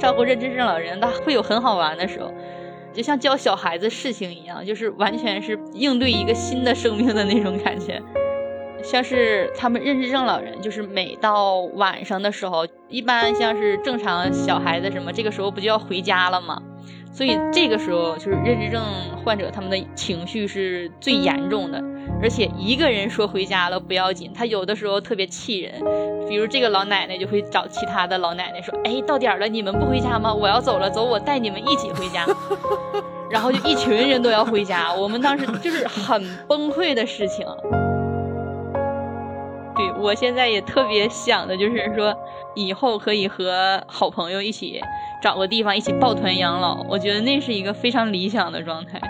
[0.00, 2.32] 照顾认知症老人，他会有很好玩的时候，
[2.92, 8.00] 就像教小孩子事情一样，就是完全是应对一个新的生命的那种感觉。
[8.82, 16.62] 像是他们认知症老人，就是每到晚上的时候，一般像是正常小孩子什么，这个时候不就要回家了吗？
[17.12, 18.82] 所以这个时候就是认知症
[19.24, 21.82] 患者他们的情绪是最严重的，
[22.22, 25.74] 而且一个人说回家了不要紧，他有的时候特别气人，
[26.28, 30.32] 比如这个老奶奶就会找其他的老奶奶说：“哎，到点了，你们不回家吗？
[30.32, 32.26] 我要走了，走，我带你们一起回家。”
[33.30, 37.46] 然后就一群人都要回家，我们当时就是很崩溃的事情。
[39.80, 42.14] 对我现在也特别想的就是说，
[42.54, 44.80] 以后可以和好朋友一起
[45.22, 49.00] 找个地方一起抱团养老，我觉得那是一个非常理想的状态。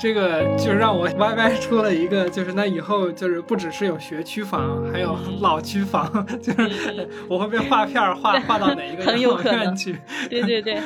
[0.00, 9.98] 这个就让我 Y Y 出了一个，就是那以后就是不只是有学区房，还有老区房， 就是 我会被划片儿划划到哪一个很有可能去？
[10.30, 10.78] 对对对。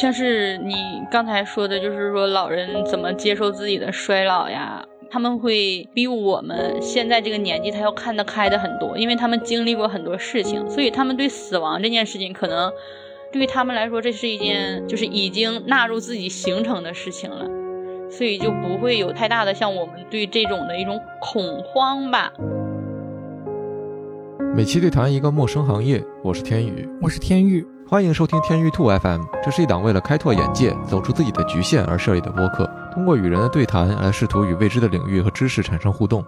[0.00, 0.74] 像是你
[1.10, 4.84] 刚才说的，就是说老人怎么接受自己的衰老呀？
[5.10, 12.72] 他们会比我们现在这个年纪，他要看得开的很多，因为他们经历过很多事情，所以他们对死亡这件事情，可能
[13.32, 17.46] 对于他们来说，这是一件就是已经纳入自己行程的事情了，
[18.10, 22.32] 所以就不会有太大的像我们对这种的一种恐慌吧。
[24.56, 32.70] 每期对谈一个陌生行业，我是天宇，我是天宇，欢迎收听天域兔 FM，这是一档为了开拓眼界、走出自己的局限而设立的播客。
[32.94, 36.24] 通过与人的对谈来试图与未知的领域和知识产生互动。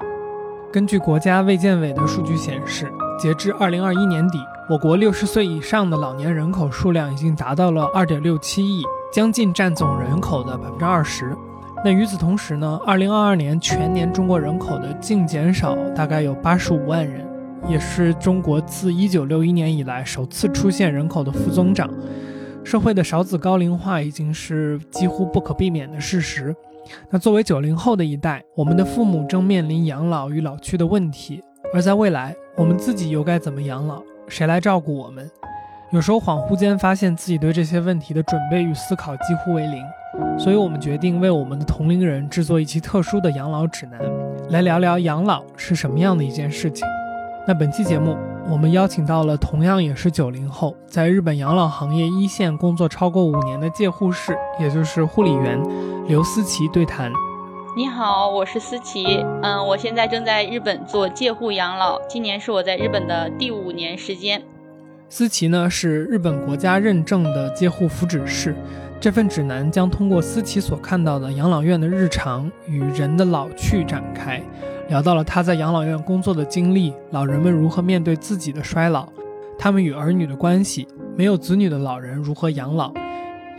[0.72, 11.36] 根据国家卫健委的数据显示，截至二零二一年底，我国六十岁以上的老年人口数量已经达到了二点六七亿，将近占总人口的百分之二十。
[11.84, 17.24] 那与此同时呢，二零二二年全年中国人口的净减少大概有八十五万人，
[17.68, 21.88] 也是中国自一九六一年以来首次出现人口的负增长。
[22.66, 26.52] 社会的少子高龄化已经是几乎不可避免的事实。
[27.08, 31.40] 那作为九零后的一代，我们的父母正面临养老与老去的问题。
[31.72, 34.02] 而在未来，我们自己又该怎么养老？
[34.26, 35.30] 谁来照顾我们？
[35.92, 39.80] 有时候恍惚间发现自己对这些问题的准备与思考几乎为零。
[40.36, 44.00] 所以我们决定为我们的同龄人制作一期特殊的养老指南，
[44.50, 46.84] 来聊聊养老是什么样的一件事情。
[47.46, 48.16] 那本期节目。
[48.48, 55.60] 我们邀请到了同样也是九零后，在日本养老行业一线工作超过五年的介护士，也就是护理员
[56.06, 57.12] 刘思琪对谈。
[57.76, 59.04] 你好，我是思琪，
[59.42, 64.40] 嗯，我现在正在日本做介护养老，今年是我在日本的第五年时间。
[65.08, 68.54] 思琪呢是日本国家认证的介护福祉士，
[69.00, 74.40] 这份指南将通过思琪所看到的养老院的日常与人的老去展开。
[74.88, 79.08] 聊到了他在养老院工作的经历，老人们如何面对自己的衰老，
[79.58, 80.86] 他们与儿女的关系，
[81.16, 82.92] 没有子女的老人如何养老，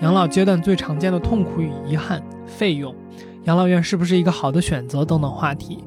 [0.02, 2.96] 养老阶段最常见的痛苦与遗憾，费用，
[3.44, 5.84] 养老院是不是一个好的选择等等话题。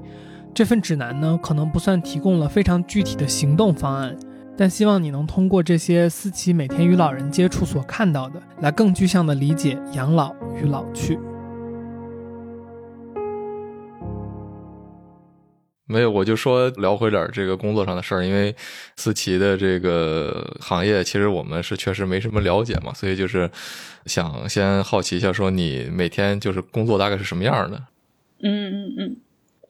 [0.52, 4.14] 这份指南呢，可能不算提供了非常具体的行动方案，
[4.58, 11.18] 但希望你能通过这些思琪每天与老人接触所看到的，来更具象的理解养老与老去。
[15.90, 18.54] 没有，我就说聊回点这个工作上的事儿，因为
[18.96, 23.50] 思琪的这个行业，其实我们是确实没什么了解嘛，所以就是
[24.06, 27.82] 想先好奇一下，说你每天就是工作大概是什么样的？
[28.40, 29.16] 嗯嗯嗯，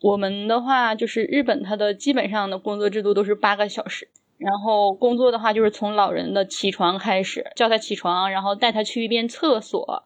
[0.03, 10.05] 我们的话就是日本，它的基本上的工作制度都是八个小时，然后工作的话就是从老人的起床开始，叫他起床，然后带他去一遍厕所，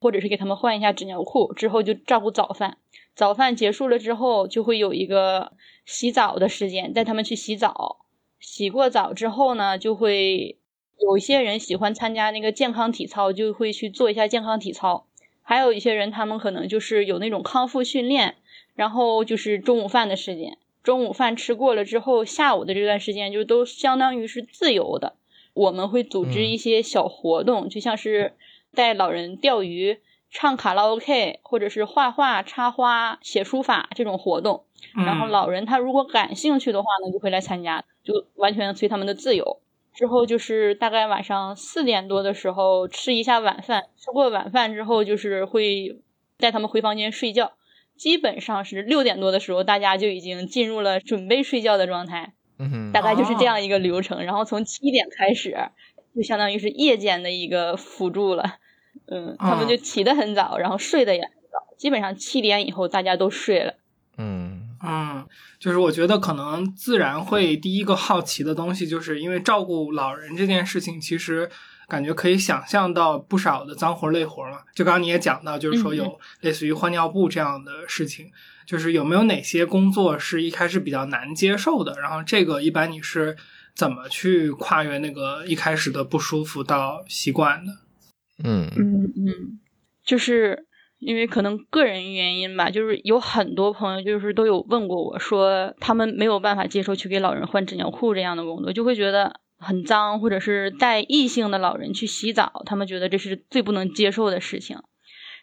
[0.00, 2.76] 或者是给他们换一下纸尿裤，之后就照顾早饭。
[3.16, 5.52] 早饭结束了之后，就会有一个
[5.84, 8.04] 洗澡的时间，带他们去洗澡。
[8.38, 10.58] 洗过澡之后呢，就会
[11.00, 15.06] 有一些人喜欢参加那个健康体操，就会去做一下健康体操。
[15.42, 18.36] 还有一些人，他们可能就是有那种康复训练。
[18.74, 25.14] 然后就是中午饭的时间，中午饭吃过了之后，下午的这段时间就都相当于是自由的。
[25.54, 28.34] 我们会组织一些小活动，就像是
[28.74, 29.98] 带老人钓鱼。
[30.38, 39.62] 唱卡拉 OK，或者是画画、插花、写书法这种活动，然后老人他如果感兴趣的话呢，就会来参加，就完全随他们的自由。
[39.94, 46.02] 之后就是大概晚上四点多的时候吃一下晚饭，吃过晚饭之后就是会
[46.36, 47.52] 带他们回房间睡觉，
[47.96, 54.22] 基本上是六点多的时候大家就已经进入了准备睡觉的状态，嗯大概就是这样一个流程。
[54.22, 55.56] 然后从七点开始，
[56.14, 58.56] 就相当于是夜间的一个辅助了。
[59.08, 63.74] 嗯，他们就起得很早，然后睡得也很早，基本上七点以后大家都睡了。
[64.18, 65.26] 嗯，嗯，
[65.58, 71.50] 就是我觉得可能自然会第一个好奇的东西，就是因为照顾老人这件事情，其实
[71.86, 74.60] 感觉可以想象到不少的脏活累活嘛。
[74.74, 78.30] 就刚刚你也讲到，就是说有类似于换尿布这样的事情，
[78.66, 82.00] 就是有没有哪些工作是一开始比较难接受的？
[82.00, 83.36] 然后这个一般你是
[83.74, 87.72] 怎么去跨越那个一开始的不舒服到习惯的？
[88.44, 89.60] 嗯嗯嗯，
[90.04, 90.66] 就是
[90.98, 104.78] 因为可能个人原因吧，就是有很多朋友就是都有问过我说，他们没有办法接受去给老人换纸尿裤这样的工作，就会觉得很脏，或者是带异性的老人去洗澡，他们觉得这是最不能接受的事情。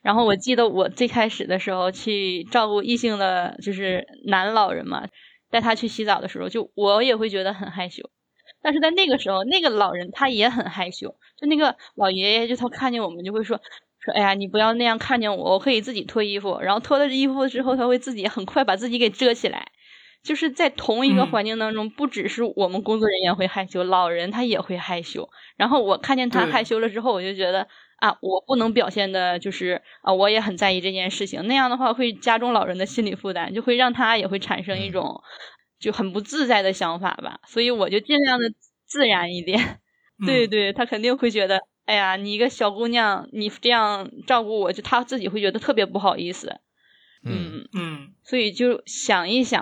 [0.02, 5.08] 然后我记得我最开始的时候去照顾异性的就是男老人嘛，
[5.50, 8.10] 带他去洗澡的时候，就我也会觉得很害羞。
[8.64, 11.10] 但是在那个时候，那个老人他也很害羞。
[11.38, 13.60] 就那个老爷爷，就他看见我们就会说
[14.00, 16.60] 说，哎呀，你不要那样看见我，我可以自己脱衣服。
[16.62, 19.68] 然后脱了衣服之后，他会自己很快把自己给遮起来。
[20.24, 25.30] 就是在同一个环境当中，不只是我们工作人员会害羞，老人他也会害羞。
[25.58, 27.68] 然后我看见他害羞了之后，我就觉得
[28.00, 31.46] 啊，我不能表现的就是啊，我也很在意这件事情。
[31.48, 35.22] 那样的话会加重老人的心理负担，就会让他也会产生一种。
[35.84, 38.54] 就很不自在的想法吧，所以我就尽量的
[38.86, 39.82] 自然一点。
[40.26, 46.62] 对对，他肯定会觉得，哎呀，你一个小姑娘，你这样照顾我，就他自己会觉得特别不好意思。
[47.26, 49.62] 嗯嗯，所以就想一想，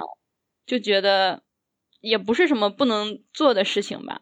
[0.68, 1.41] 就觉得
[2.01, 4.21] 也不是什么不能做的事情吧。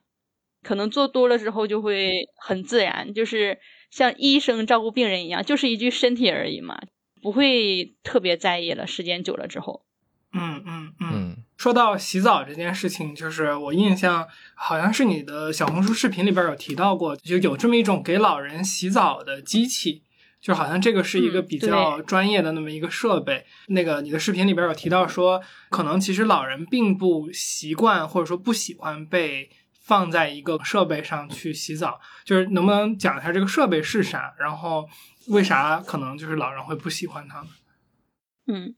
[0.63, 3.60] 可能做多了之后就会很自然，就是
[3.92, 6.80] 像医生照顾病人一样，就是一具身体而已嘛，
[7.22, 8.88] 不会特别在意了。
[8.88, 9.86] 时间久了之后。
[10.31, 14.26] 嗯嗯嗯，说到洗澡这件事情，就是我印象
[14.56, 20.02] 好像是你的小红书视频里边有提到过，就有这么一种给老人洗澡的机器，
[20.40, 23.46] 就好像这个是一个比较专业的那么一个设备。
[23.68, 29.50] 那个你的视频里边有提到说，可能其实老人并不习惯或者说不喜欢被
[29.82, 34.88] 放在一个设备上去洗澡，就是能不能讲一下这个设备是啥，然后
[35.28, 37.48] 为啥可能就是老人会不喜欢它呢？
[38.51, 38.74] 嗯，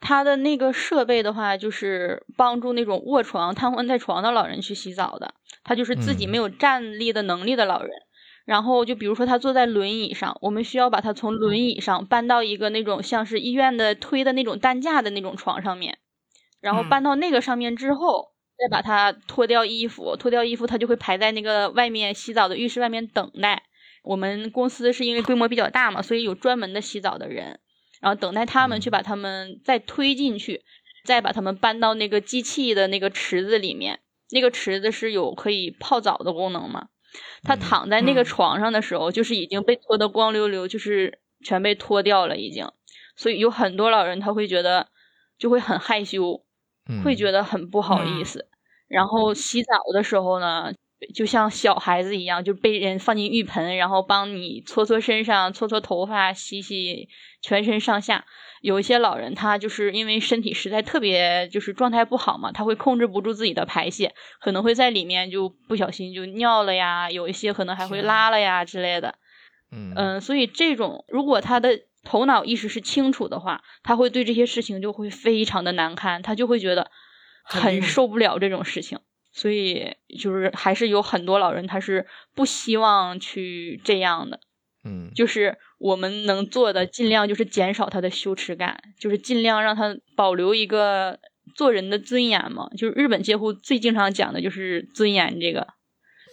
[0.00, 5.34] 他的那个设备的话，就是帮助那种卧床、瘫痪在床的老人去洗澡的。
[5.62, 7.90] 他就是自己没有站立的能力的老人，
[8.46, 15.98] 然后就比如说他坐在轮椅上，我们需要把他从轮椅上搬到一个那种像是医院的推的那种担架的那种床上面，
[16.60, 23.64] 然后搬到那个上面之后，再把他脱掉衣服，脱掉衣服他就会排在那个外面洗澡的浴室外面等待。
[24.02, 27.60] 我们公司是因为规模比较大嘛，所以有专门的洗澡的人。
[28.00, 30.62] 然后等待他们去把他们再推进去，
[31.04, 34.00] 再把他们搬到那个机器的那个池子里面。
[34.32, 36.88] 那个池子是有可以泡澡的功能嘛？
[37.42, 42.70] 他躺在那个床上的时候，就是已经被脱得光溜溜，就是全被脱掉了已经。
[43.16, 44.88] 所以有很多老人他会觉得
[45.36, 46.44] 就会很害羞，
[47.04, 48.48] 会觉得很不好意思。
[48.86, 50.72] 然后洗澡的时候呢？
[51.14, 57.08] 就像小孩子一样，就被人放进浴盆，然后帮你搓搓身上、搓搓头发、洗洗
[57.40, 58.24] 全身上下。
[58.60, 69.14] 有一些老人，他就是因为身体实在特别就是状态不好嘛，他会控制不住自己的排泄，可能会在里面就不小心就尿了呀，有一些可能还会拉了呀之类的。
[69.72, 76.90] 嗯嗯，所以这种如果他的头脑意识是清楚的话，他会对这些事情就会非常的难堪，他就会觉得
[77.42, 78.98] 很受不了这种事情。
[79.32, 84.40] 所以就是还是有很多老人他是不希望去这样的，
[84.84, 91.18] 嗯，就是我们能做的尽量就是减少他的羞耻感，就是尽量让他保留一个
[91.54, 92.68] 做人的尊严嘛。
[92.76, 95.66] 就是日本介护最经常讲的就是尊严这个，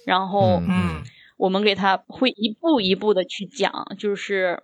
[0.05, 1.03] 然后嗯，
[1.37, 4.63] 我们给他会一步一步的去讲，就是。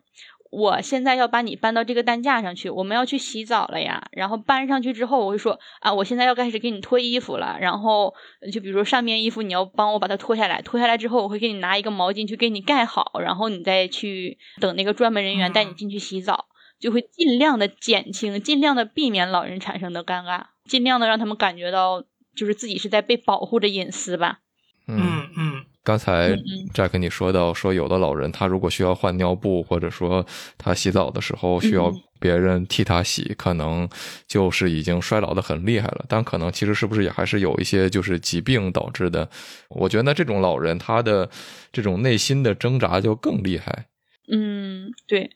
[0.54, 4.08] 我现在要把你搬到这个担架上去，我们要去洗澡了呀。
[4.12, 7.58] 然后搬上去之后，我会说啊，我现在要开始给你脱衣服了。
[7.60, 8.14] 然后
[8.52, 10.62] 就比如说上面衣服，你要帮我把它脱下来。
[10.62, 16.46] 脱下来之后，我会给你拿一个毛巾去给你盖好，然后你再去等那个专门人员带你进去洗澡，
[16.80, 22.04] 就会尽量的减轻，尽量的避免老人产生的尴尬，尽量的让他们感觉到
[22.36, 24.40] 就是自己是在被保护着隐私吧。
[24.88, 25.63] 嗯嗯。
[25.84, 26.32] 刚才
[26.74, 30.26] Jack 你说到说有的老人他如果需要换尿布，或者说
[30.58, 33.90] 他洗澡的时候需要别人替他洗，可能
[34.26, 36.06] 就是已经衰老的很厉害了。
[36.08, 39.30] 但可能其实是不是也还是有一些就是疾病导致的？
[39.70, 41.30] 我觉得这种老人他的
[41.74, 43.88] 这种内心的挣扎就更厉害。
[44.32, 45.32] 嗯，对，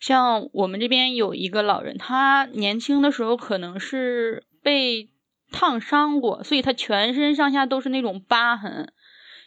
[0.00, 5.10] 像我们这边有一个老人，他年轻的时候可能是被
[5.52, 8.92] 烫伤过，所以他全身上下都是那种疤痕。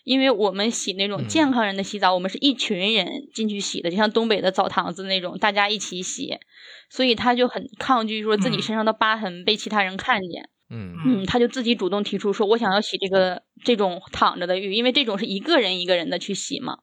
[0.06, 6.38] 因为我们洗那种健康人的洗澡，我们是一群人进去洗的，就像东北的澡堂子那种，大家一起洗，
[6.90, 10.50] 所以他就很抗拒说自己身上的疤痕被其他人看见。
[10.70, 10.96] 嗯。
[11.06, 16.78] 嗯，他就自己主动提出说，我想要洗这个这种躺着的浴，因为这种是一个人一个人的去洗嘛，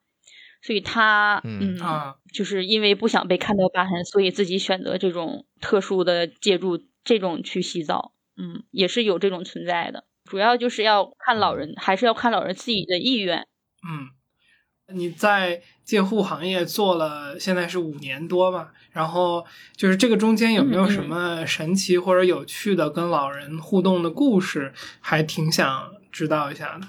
[0.61, 8.13] 所以他嗯啊，就是因为不想被看到疤痕，所以自己选择这种特殊的借助这种去洗澡。
[8.35, 13.47] 嗯，也是有这种存在的，主要就是要看老人，还是要看老人自己的意愿。
[13.87, 18.73] 嗯，你在介护行业做了，现在是五年多吧？
[18.93, 19.45] 然后
[19.77, 24.73] 就是这个中间有没有什么神奇或者有趣的跟老人互动的故事？
[25.01, 26.87] 还挺想知道一下的。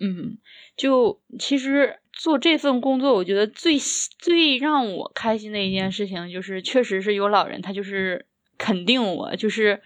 [0.00, 0.38] 嗯，
[0.76, 3.78] 就其实做这份工作，我觉得最
[4.18, 8.26] 最让我开心的一件事情，就是确实是有老人，他就是
[8.58, 9.80] 肯定我，就是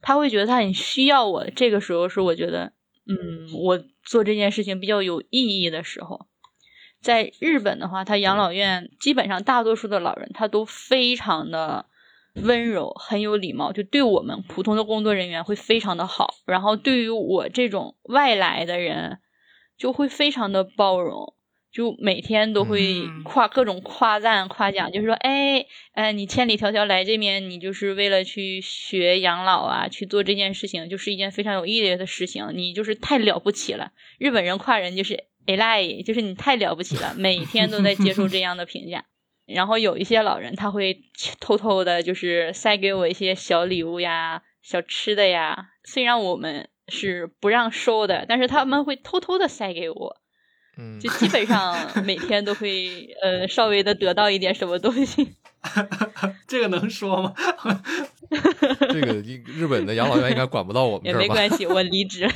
[0.00, 1.48] 他会觉得他很需要我。
[1.50, 2.72] 这个时候是我觉得，
[3.06, 6.26] 嗯，我做这件事情比较有意义的时候。
[7.00, 11.86] 在日本的话，他养老院基本上大多数的老人他都非常的
[12.34, 16.34] 温柔，很有礼貌，就对我们普通的工作人员会非常的好。
[16.44, 19.18] 然后对于我这种外来的人，
[19.78, 21.34] 就会非常的包容，
[21.72, 33.92] 就每天都会夸各种夸赞、夸奖，就是说，哎，哎，你千里迢迢来这边，你就是为了去学养老啊，去做这件事情，就是一件非常有意义的事情，你就是太了不起了。
[34.18, 35.24] 日本人夸人就是。
[35.46, 39.06] 哎赖，就是你太了不起了，每天都在接受这样的评价。
[39.46, 41.02] 然后有一些老人，他会
[41.40, 45.70] 偷偷的，就是塞给我一些小礼物呀、小吃的呀。
[45.82, 50.20] 虽然我们是不让收的，但是他们会偷偷的塞给我。
[50.80, 55.34] 嗯，就基本上每天都会呃 稍微的得到一点什么东西。
[56.48, 57.34] 这个能说吗？
[58.92, 59.12] 这个
[59.44, 62.26] 日本的养老院应该管不到我们也没关系，我离职。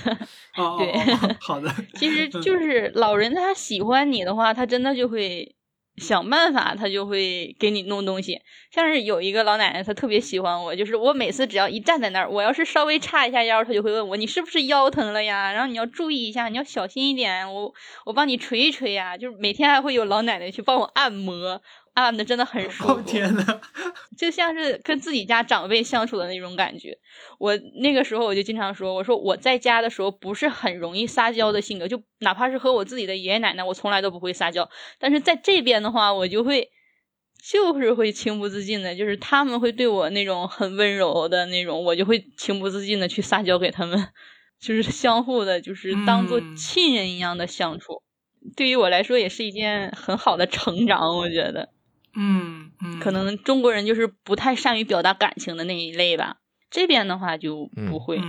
[0.78, 1.74] 对，好的。
[1.94, 5.54] 其实就是老人他喜欢你的话，他真的就会
[5.96, 8.40] 想办法，他就会给你弄东西。
[8.70, 15.52] 像是有一个老奶奶，她特别喜欢我，就是我每次只要一站在那儿，我要是稍微叉一下腰，她就会问我你是不是腰疼了呀？
[15.52, 17.72] 然后你要注意一下，你要小心一点，我
[18.06, 19.16] 我帮你捶一捶呀。
[19.16, 21.62] 就是每天还会有老奶奶去帮我按摩。
[21.94, 23.60] 按的真的很 舒服，天呐，
[24.18, 26.98] 就像是跟自己家长辈相处的那种感觉。
[27.38, 34.68] 我那个时候我就经常说，我说我在家的时候不是很容易撒娇的性格，就哪怕是和我自己的爷爷奶奶，我从来都不会撒娇。
[34.98, 36.68] 但是在这边的话，我就会
[37.40, 44.08] 就是会情不自禁的，就是他们会对我那种很温柔的那种，我就会情不自禁的去撒娇给他们，
[44.60, 48.02] 就是相互的，就是当做亲人一样的相处。
[48.56, 51.73] 对于我来说，也是一件很好的成长，我觉得。
[52.14, 56.38] 嗯嗯，可能中国人就是不太善于表达感情的那一类吧。
[56.70, 58.20] 这边的话就不会，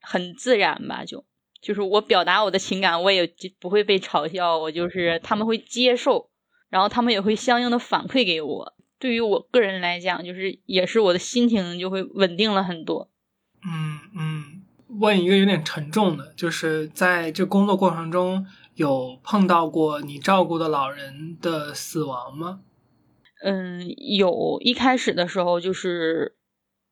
[0.00, 1.24] 很自然吧，就
[1.62, 6.30] 就是我表达我的情感，我也不会被嘲笑，我就是他们会接受，
[6.68, 8.74] 然后他们也会相应的反馈给我。
[8.98, 13.10] 对于我个人来讲，就是也是我的心情就会稳定了很多。
[13.66, 14.62] 嗯嗯，
[15.00, 22.60] 问一个有点沉重的，就是在这工作过程中有碰到过你照顾的老人的死亡吗？
[23.46, 26.34] 嗯，有一开始的时候，就是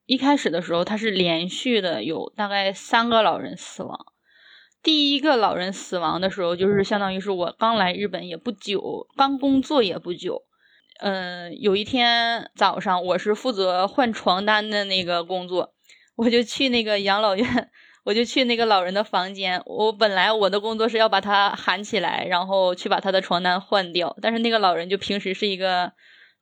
[0.05, 3.97] 一开始的时候，他是连续的有大概三个老人死亡。
[4.83, 10.43] 第一个老人死亡的时候，就是相当于是我刚来日本也不久，刚工作也不久。
[10.99, 15.73] 嗯，有一天早上，我是负责换床单的那个工作，
[16.15, 17.71] 我就去那个养老院，
[18.03, 19.59] 我就去那个老人的房间。
[19.65, 25.93] 我本来我的工作是要把他喊起来，然后去把他的床单换掉，但是那个老人就平时是一个。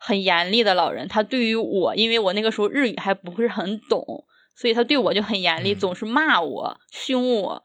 [0.04, 7.64] 很严厉的老人，他对于我，因为我那个时候日语还不是很懂，所以他对我就很严厉，总是骂我、凶我。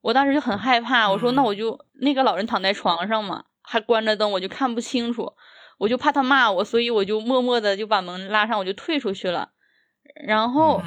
[0.00, 5.34] 我当时就很害怕，我说那我就那个老人躺在床上嘛，还关着灯，我就看不清楚，
[5.76, 9.50] 我就怕他骂我，所以我就默默的就把门拉上，我就退出去了。
[10.26, 10.82] 然后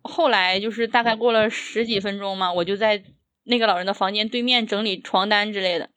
[0.00, 3.02] 后来就是大概过了十几分钟嘛，我就在
[3.44, 5.90] 那个老人的房间对面整理床单之类的，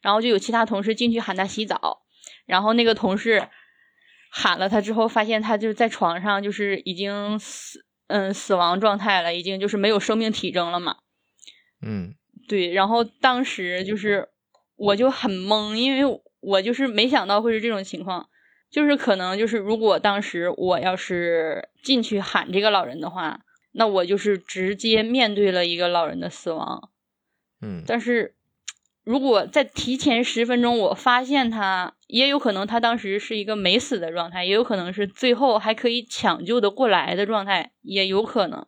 [0.00, 2.00] 然后就有其他同事进去喊他洗澡，
[2.46, 3.46] 然后那个同事。
[4.30, 10.96] 喊了他之后，发现他就在床上，就是已经死，嗯，死亡状态了，已经就是没有生命体征了嘛。
[11.82, 12.14] 嗯，
[12.48, 12.72] 对。
[12.72, 14.28] 然后当时就是
[14.76, 18.28] 我就很懵，因为我就是没想到会是这种情况，
[18.70, 23.40] 就是可能就是如果当时我要是进去喊这个老人的话，
[23.72, 26.90] 那我就是直接面对了一个老人的死亡。
[27.60, 28.36] 嗯，但是。
[29.10, 38.64] 如果在提前十分钟，我发现他，也有可能他当时是一个没死的状态，也有可能是最后还可以抢救的过来的状态，也有可能。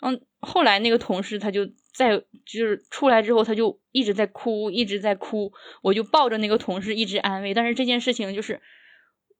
[0.00, 7.52] 嗯，后来那个同事他就在就是出来之后，他就一直在哭，一直在哭，我就抱着那个同事一直安慰。
[7.52, 8.62] 但是这件事情就是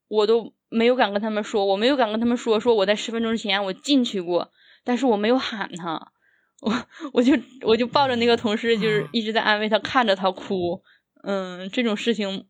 [0.09, 4.51] 我都没有敢跟他们说，我没有敢跟他们说，说我在十分钟之前我进去过，
[4.85, 6.13] 但是我没有喊他，
[6.61, 10.83] 我我就我就抱着那个同事，就是一直在安慰他，看着他哭。
[11.23, 12.47] 嗯，这种事情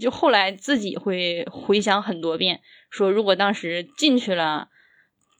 [0.00, 4.68] 就后来自己会回想很多遍，说如果当时进去了。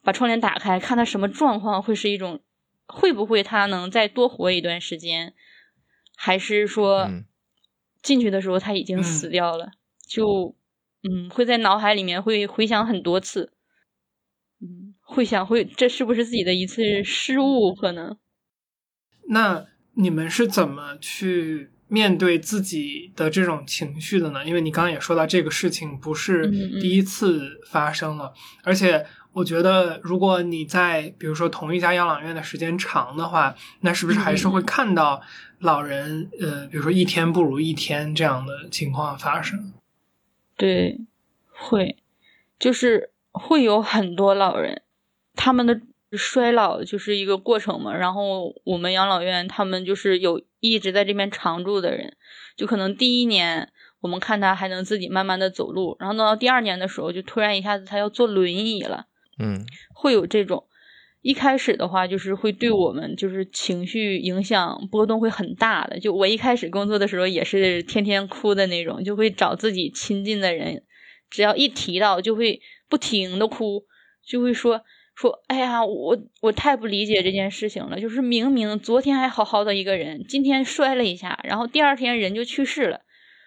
[0.03, 2.41] 把窗帘打开，看他什么状况，会是一种
[2.87, 5.35] 会不会他能再多活一段时间，
[6.15, 7.11] 还是说
[8.01, 9.73] 进去的时候他已经死掉了？
[10.07, 10.55] 就
[11.03, 13.56] 嗯，会在脑海里面会回想很多次，嗯，
[15.17, 17.75] 会想会这是不是自己的一次失误？
[17.75, 18.19] 可能。
[19.29, 24.45] 那你们是怎么去面对自己的这种情绪的呢？
[24.45, 26.47] 因为你刚刚也说到这个事情不是
[26.81, 29.07] 第一次发生了，而且。
[29.37, 35.21] 我觉得，如果你在比如说同一家养老院的时间长的话，那是不是还是会看到
[35.59, 39.75] 老人呃，比如说一天不如一天这样的情况发生？
[40.57, 41.03] 对，
[41.51, 41.99] 会，
[42.59, 44.81] 就是会有很多老人，
[45.37, 45.81] 他们的
[46.13, 47.95] 衰老就是一个过程嘛。
[47.95, 52.17] 然后我们养老院他们就是有一直在这边常住的人，
[52.57, 59.07] 就可能第一年我们看他还能自己慢慢的走路，然后到第二年的时候，就突然一下子他要坐轮椅了。
[59.39, 60.65] 嗯，会有这种，
[61.21, 66.01] 一开始的话就是会对我们就是情绪影响波动会很大的。
[66.01, 70.83] 就我一开始工作的时候也是天天哭的那种，就会找自己亲近的人，
[71.29, 73.85] 只要一提到就会不停的哭，
[74.25, 74.83] 就会说
[75.17, 83.01] 说，哎呀，我我太不理解这件事情了，就是明明昨天还好好的一个人，今天摔了一下，然后第二天人就去世了，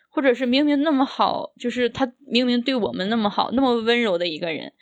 [0.10, 4.74] 或者是明明那么好，就是他明明对我们那么好，那么温柔的一个人。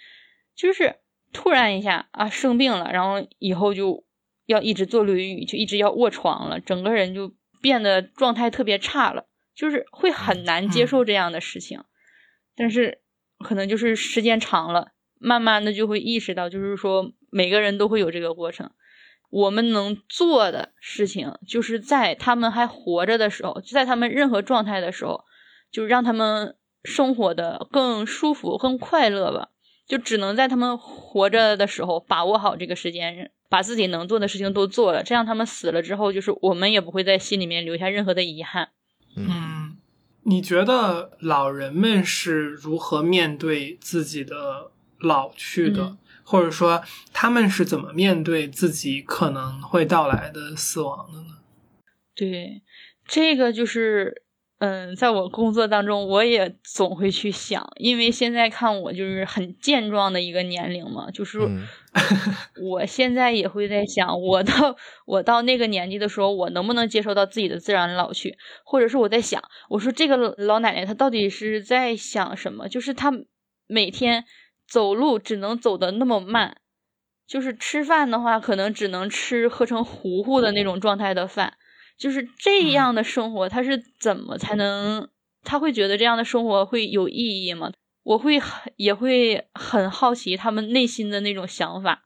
[0.55, 0.95] 就是
[1.33, 4.05] 突然一下啊生病了，然后以后就
[4.45, 11.83] 要一直坐轮椅，就一直要卧床了，整个人就变得状态特别差了，就是会很难接受这样的事情。
[12.55, 13.01] 但是
[13.39, 18.71] 可能就是时间长了，慢慢的就会意识到，就是说每个人都会有这个过程。
[19.29, 25.25] 我们能做的事情，就是在他们还活着的时候，就在他们任何状态的时候，
[25.71, 29.49] 就让他们生活的更舒服、更快乐吧。
[29.85, 38.69] 就只能在他们活着的时候把握好这个时间，把自己能做的事情都做了，这样他们死了之后，就是我们也不会在心里面留下任何的遗憾。
[39.15, 39.77] 嗯，
[40.23, 46.83] 你觉得老人们是如何面对自己的老去的，或者说
[47.13, 51.37] 他们是怎么面对自己可能会到来的死亡的呢？
[52.15, 52.61] 对，
[53.05, 54.23] 这个就是。
[54.59, 61.39] 嗯，在我工作当中，我也总会去想，因为现在看我就是很健壮的一个年龄嘛，就是
[62.59, 72.67] 我现在也会在想，我到 我到那个年纪的时候，我能不能接受到自己的自然老去，或者是我在想，我说这个老奶奶她到底是在想什么？
[72.67, 73.13] 就是她
[73.67, 74.25] 每天
[74.67, 76.57] 走路只能走的那么慢，
[77.25, 81.53] 就是吃饭的话，可能只能吃喝成糊糊的那种状态的饭。
[81.97, 85.09] 就是这样的生活，他是怎么才能？
[85.43, 87.71] 他会觉得这样的生活会有意义吗？
[88.03, 92.03] 我会很也会很好奇他们内心的那种想法。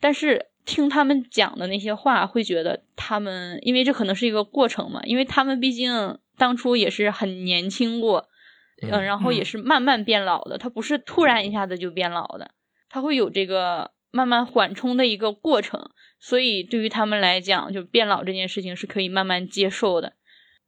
[0.00, 8.28] 但是听他们讲的那些话，会觉得他们，因为这可能是一个过程嘛，因为他们毕竟当初也是很年轻过，
[8.82, 12.52] 嗯，然后也是慢慢变老的，它不是突然一下子就变老的，
[12.88, 15.90] 它会有这个慢慢缓冲的一个过程。
[16.20, 20.14] 所以，对于他们来讲，就变老这件事情是可以慢慢接受的，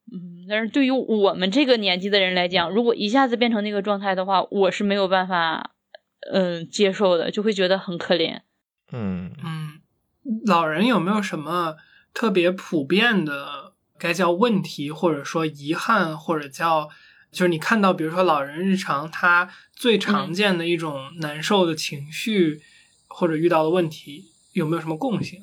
[0.09, 0.45] 嗯。
[0.47, 5.71] 但是对于我们这个年纪的人来讲，如果一下子变成那个状态的话，我是没有办法，
[6.31, 8.39] 嗯，接受的，就会觉得很可怜。
[8.93, 9.81] 嗯嗯，
[10.45, 11.75] 老人有没有什么
[12.13, 16.87] 特别普遍的，该叫问题，或者说遗憾，或者叫，
[17.31, 22.61] 就是你看到，比如说老人日常他最常见的一种难受的情绪，
[23.07, 24.25] 或者遇到的问题。
[24.53, 25.39] 有没有什么共性？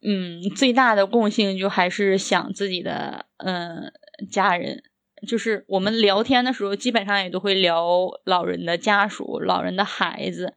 [0.00, 3.92] 嗯，最大的共性就还是想自己的嗯
[4.30, 4.82] 家人，
[5.26, 10.54] 就是我们聊天的时候，基本上也都会聊老人的家属、老人的孩子，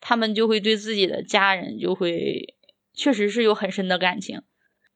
[0.00, 2.56] 他们就会对自己的家人就会
[2.92, 4.42] 确实是有很深的感情，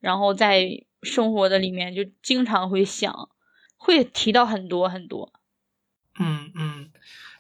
[0.01, 0.69] 然后在
[1.03, 3.31] 生活的里面就经常会想，
[3.85, 5.33] 会提到很多很多。
[6.19, 6.91] 嗯嗯。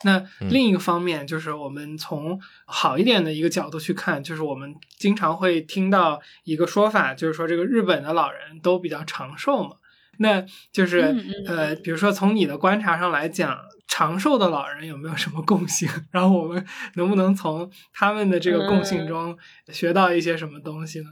[0.04, 9.76] 那另一个方面就是，我们从好一点的一个角度去看，就是我们经常会听到一个说法，就是说这个日本的老人都比较长寿嘛。
[10.18, 15.88] 那就是呃，比如说从你的观察上来讲，长寿的老人有没有什么共性？
[16.12, 16.64] 然后我们
[16.96, 19.36] 能不能从他们的这个共性中
[19.72, 21.06] 学到一些什么东西呢？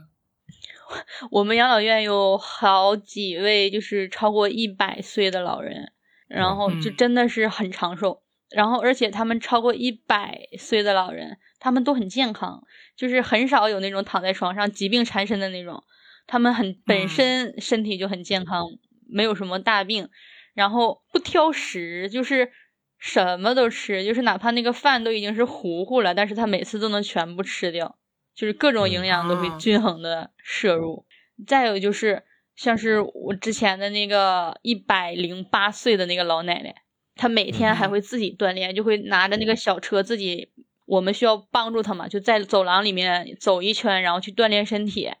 [1.31, 5.91] 我们养老院有好几位就是超过一百岁的老人，
[6.27, 8.21] 然后就嗯真的是很长寿。
[8.49, 12.63] 然后而且他们超过一百岁的老人，他们都很健康，
[12.95, 15.83] 就是很少有那种躺在床上疾病缠身的那种。
[16.27, 18.67] 他们很本嗯身身体就很健康，
[19.09, 20.07] 没有什么大病，
[20.53, 22.51] 然后不挑食，就是
[22.99, 27.97] 什么都吃，就是哪怕那个饭都已经是糊糊了，但是他每次都能全部吃掉，
[28.35, 31.05] 就是各种营养都会啊均衡的摄入。
[31.47, 32.23] 再有就是
[32.55, 36.75] 像是我之前的那个一百零八岁的那个老奶奶，
[37.15, 40.51] 她每天还嗯会自己锻炼，就会拿着那个小车自己，
[40.85, 45.11] 我们需要帮助她嘛，就在走廊里面走一圈，然后去锻炼身体。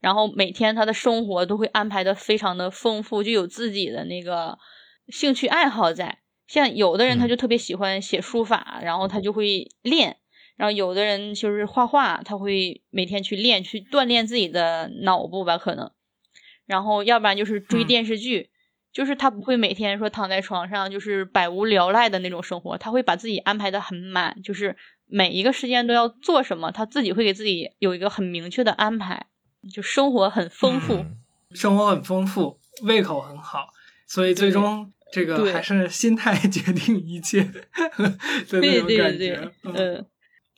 [0.00, 4.58] 然后每天她的生活都会安排的非常的丰富，就有自己的那个
[5.08, 6.18] 兴趣爱好在。
[6.46, 10.12] 像有的人他嗯就特别喜欢写书法，然后他就会练；
[10.56, 15.90] 然后有的人就是画画，他会每天去练，去锻炼自己的脑部吧，可能。
[16.66, 18.50] 然后要不然就是追嗯电视剧，
[18.92, 29.26] 就是他不会每天说躺在床上就是百无聊赖的那种生活，他会把自己安排的很满，就是每一个时间都要做什么，他自己会给自己有一个很明确的安排，
[29.72, 30.94] 就生活很丰富。
[30.94, 31.18] 嗯
[31.54, 33.68] 生活很丰富，胃口很好，
[34.08, 37.62] 所以最终这个还是心态决定一切的
[38.50, 40.06] 那对种感对对觉。，嗯呃，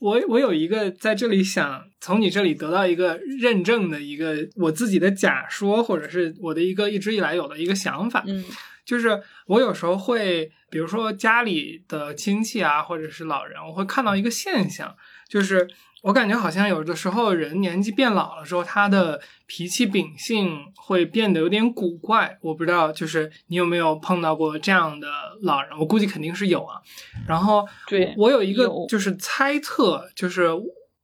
[0.00, 8.44] 我我有一个在这里想从你这里得到一个认证的一个我自己的假说，或者是我的一个一直以来有的一个想法，嗯。
[8.85, 14.94] 就是我有时候会，比如说家里的亲戚啊，或者是老人，我会看到一个现象，
[15.28, 15.68] 就是
[16.06, 22.38] 我感觉好像有的时候人年纪变老了之后，他的脾气秉性会变得有点古怪。
[22.42, 25.08] 我不知道，就是你有没有碰到过这样的
[25.42, 25.76] 老人？
[25.76, 26.80] 我估计肯定是有啊。
[27.26, 30.50] 然后对我我有一个就是猜测，就是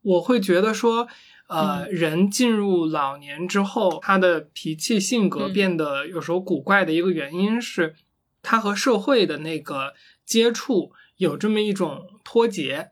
[0.02, 1.08] 我会觉得说。
[1.48, 7.94] 呃，人进入老年之后，他的脾气性格嗯变得有时候古怪的一个原因是，
[8.40, 9.92] 他和社会的那个
[10.24, 12.88] 接触有这么一种脱节。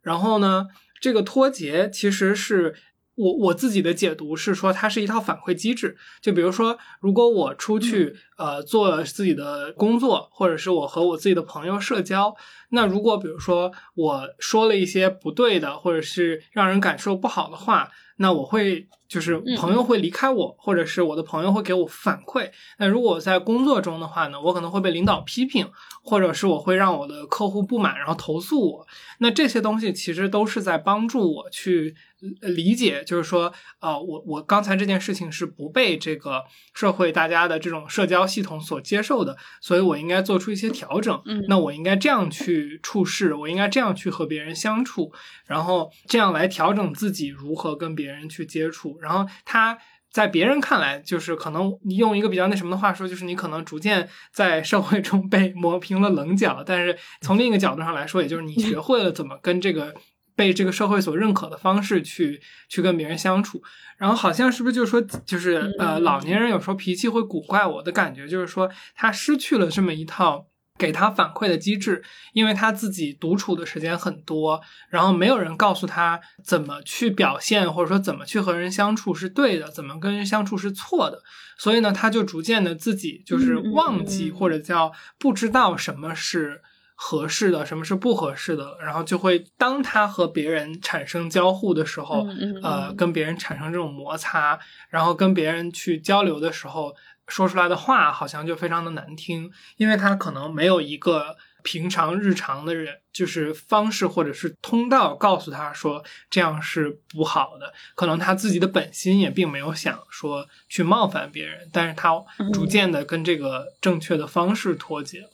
[0.00, 0.68] 然后呢，
[1.04, 2.74] 这个脱节其实是
[3.16, 5.96] 我我自己的解读是说，它是一套反馈机制。
[6.20, 12.34] 就比如说，如果我出去呃做自己的工作，或者是我和我自己的朋友社交，
[12.70, 22.50] 那如果比如说我说了一些不对的，或者是让人感受不好的话，那我会就是朋友会离开我，或者是我的朋友会给我反馈。
[22.78, 25.68] 那如果我在工作中的话呢，我可能会被领导批评，
[26.02, 28.86] 或者是我会让我的客户不满，然后投诉我。
[29.18, 41.20] 那这些东西其实都是在帮助我去呃理解，就是说，呃，我我刚才这件事情是不被这个社会大家的这种社交系统所接受的，所以我应该做出一些调整。
[41.26, 45.12] 嗯那我应该这样去处事，我应该这样去和别人相处，
[45.46, 48.98] 然后这样来调整自己如何跟别人去接触。
[49.00, 49.78] 然后他
[50.10, 59.94] 在别人看来，就是可能你用一个比较那什么的话说，就是你可能逐渐在社会中 被磨平了棱角，但是从另一个角度上来说，也就是你学会了怎么跟这个。
[60.36, 63.62] 被这个社会所认可的方式去去跟别人相处，
[63.96, 81.22] 然后好像是不是就是说，就是呃，嗯老年人有时候脾气会古怪，我的感觉就是说，他失去了这么一套给他反馈的机制，因为他自己独处的时间很多，然后没有人告诉他怎么去表现，或者说怎么去和人相处是对的，怎么跟人相处是错的，
[81.58, 86.62] 所以呢，他就逐渐的自己就是忘记、嗯或者叫不知道什么是。
[87.06, 92.96] 合适的，什么是不合适的，然后就会当他和别人产生交互的时候，嗯嗯呃，嗯。
[92.96, 96.94] 跟别人产生这种摩擦，然后跟别人去交流的时候，
[97.28, 112.12] 说出来的话好像就非常的难听，因为他可能没有一个平常日常的人，就是方式或者是通道告诉他说这样是不好的，可能他自己的本心也并没有想说去冒犯别人，但是他
[112.54, 115.28] 逐渐的跟这个正确的方式脱节了。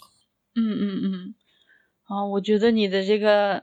[0.56, 1.34] 嗯嗯嗯，
[2.10, 3.62] 啊，我觉得你的这个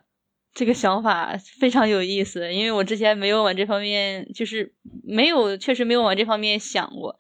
[0.54, 7.18] 这个想法非常有意思，因为我之前没有往这方面，就是没有确实没有往这方面想过。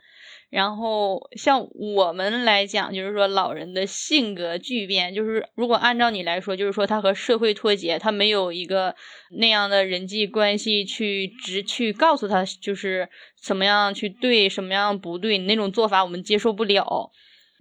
[0.50, 8.96] 然后像我们来讲，就是说老人的性格巨变，就是如果按照你来说，就是说他和社会脱节，他没有一个
[9.38, 17.12] 那样的人际关系去直去告诉他，就是怎么样去对，什么样不对，那种做法我们接受不了。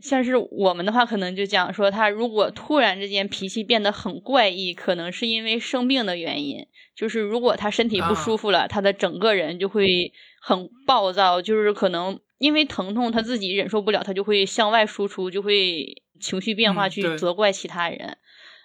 [0.02, 6.66] 像是我们的话，可能就讲说，他如果突然之间脾气变得很怪异，可能是因为生病的原因。
[6.94, 18.16] 就是如果他身体不舒服了，他的整个人就会很暴躁，就是可能因为疼痛他自己忍受不了，他就会向外输出，就会情绪变化去责怪其他人。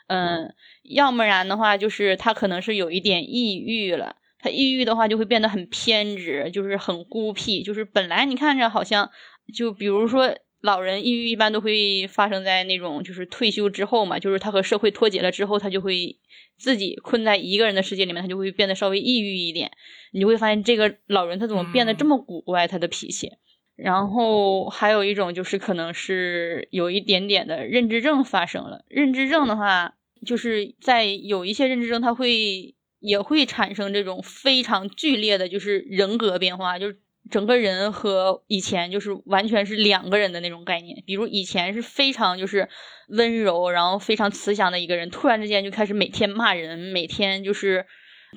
[0.08, 4.17] 嗯，要不然的话，就是他可能是有一点抑郁了。
[4.39, 7.63] 他抑郁的话，就会变得很偏执，就是很孤僻。
[7.63, 9.10] 就是本来你看着好像，
[9.54, 16.17] 就比如说老人抑郁，一般都会发生在那种就是退休之后嘛，就是他和社会脱节了之后，他就会
[16.58, 19.71] 自己困在一个人的世界里面，他就会变得稍微抑郁一点。
[20.12, 23.32] 你就会发现这个老人他怎么变得这么古怪，他的脾气。
[23.76, 28.86] 然后还有一种就是可能是有一点点的认知症发生了。
[28.88, 29.95] 认知症的话，
[30.26, 32.76] 就是在有一些认知症，他会。
[33.02, 37.00] 也会产生这种非常剧烈的，就是人格变化，就是
[37.32, 41.02] 整个人和以前就是完全是两个人的那种概念。
[41.08, 42.70] 比如以前是非常就是
[43.08, 47.88] 温柔，然后非常慈祥的一个人，突然之间就开始每天骂人，每天就是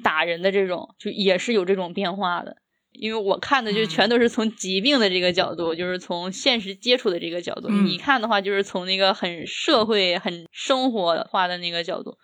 [0.03, 2.57] 打人的这种，就也是有这种变化的。
[2.93, 7.69] 因为我看的就全都是从疾病的这个角度，就是从现实接触的这个角度。
[7.69, 12.17] 你看的话，就是从那个很社会、很生活化的那个角度。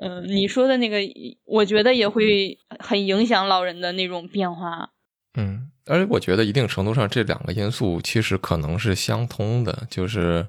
[0.00, 0.98] 嗯，你说的那个，
[1.44, 4.90] 我觉得也会很影响老人的那种变化。
[5.38, 10.46] 嗯，而且我觉得一定程度上，这两个因素其实可能是相通的，就是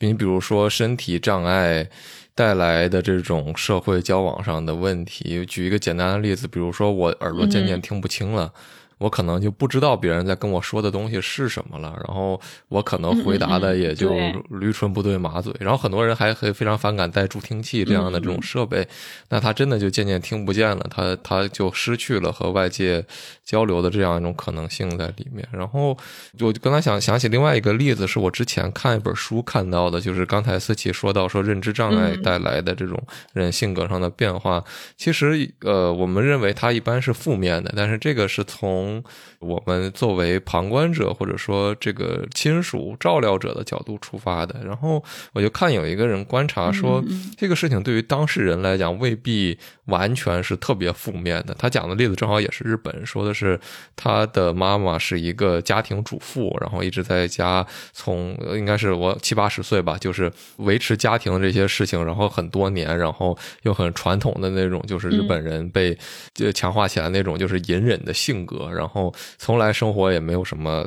[0.00, 1.88] 你比如说身体障碍
[2.34, 5.44] 带来的这种社会交往上的问题。
[5.46, 8.52] 举一个简单的例子，比如说我耳朵渐渐听不清了。
[8.98, 14.10] 我可能就不知道别人在跟我说的东西是什么了，然后我可能回答的也就
[14.48, 18.86] 驴唇不对马嘴，然后很多人还会非常反感带助听器这样的这种设备，
[19.28, 23.04] 那他真的就渐渐听不见了，他他就失去了和外界
[23.44, 25.46] 交流的这样一种可能性在里面。
[25.52, 25.96] 然后
[26.40, 32.98] 我刚才想想起另外一个例子，是我之前看一本书看到的，就是刚才思琪说到说认知障碍带来的这种
[33.34, 34.64] 人性格上的变化，
[34.96, 39.02] 其实呃，我们认为它一般是负面的，但是这个是从从
[39.40, 47.02] 我们作为旁观者或者说这个亲属照料者的角度出发的，然后我就看有一个人观察说，
[47.36, 51.54] 这个事情对于当事人来讲未必完全是特别负面的。
[51.58, 53.58] 他讲的例子正好也是日本，说的是
[53.96, 65.96] 他的妈妈是一个家庭主妇，然后一直在家，从应该是我七八十岁吧，就是维持家庭这些事情，然后很多年，然后又很传统的那种，就是日本人被
[66.34, 68.70] 就强化起来那种就是隐忍的性格。
[68.76, 70.86] 然后从来生活也没有什么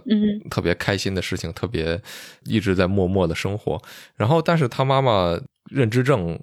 [0.50, 2.00] 特别开心的事情，特别
[2.46, 3.82] 一直在默默的生活。
[4.16, 6.40] 然后，但是他妈妈认知症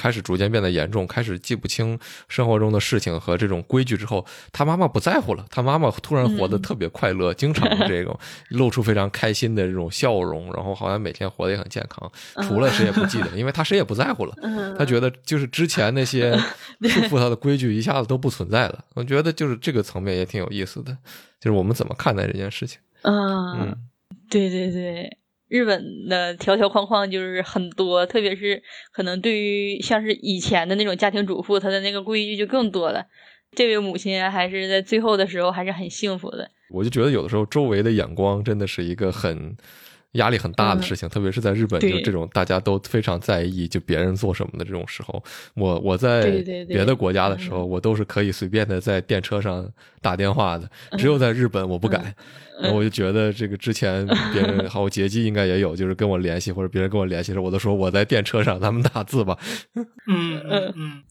[0.00, 5.44] 开始逐渐变得严重，开始记不清生活中的事情和这种规矩之后，他妈妈不在乎了。
[5.50, 12.10] 他妈妈突然活得特别快乐，经常这种 露出非常开心的这种笑容，然后好像每天活得也很健康。
[12.48, 14.34] 除了谁也不记得，因为他谁也不在乎了。
[14.78, 16.34] 他觉得就是之前那些
[16.88, 18.82] 束缚他的规矩一下子都不存在了。
[18.94, 20.96] 我觉得就是这个层面也挺有意思的，
[21.38, 22.78] 就是我们怎么看待这件事情。
[23.02, 23.76] 嗯，
[24.30, 25.19] 对对对。
[25.50, 33.04] 日本的条条框框就是很多，特别是可能对于像是以前的那种家庭主妇，她的那个规矩就更多了。
[33.54, 36.48] 这位母亲还是在最后的时候还是很幸福的。
[36.72, 39.56] 我就觉得有的时候周围的眼光真的是一个很。
[40.12, 45.22] 压力很大的事情，特别是在日本，就这种大家都非常在意，就别人做什么的这种时候，
[45.54, 46.30] 我我在
[46.68, 49.68] 别的国家的时候，我都是可以随便的在电车上
[50.02, 50.68] 打电话的，
[50.98, 52.14] 只有在日本我不敢，
[52.60, 59.38] 然后我就觉得这个之前别人好捷迹应该也有，就是跟我联系或者别人跟我联系的时候，我都说我在电车上，咱们打字吧。
[60.08, 61.02] 嗯嗯嗯。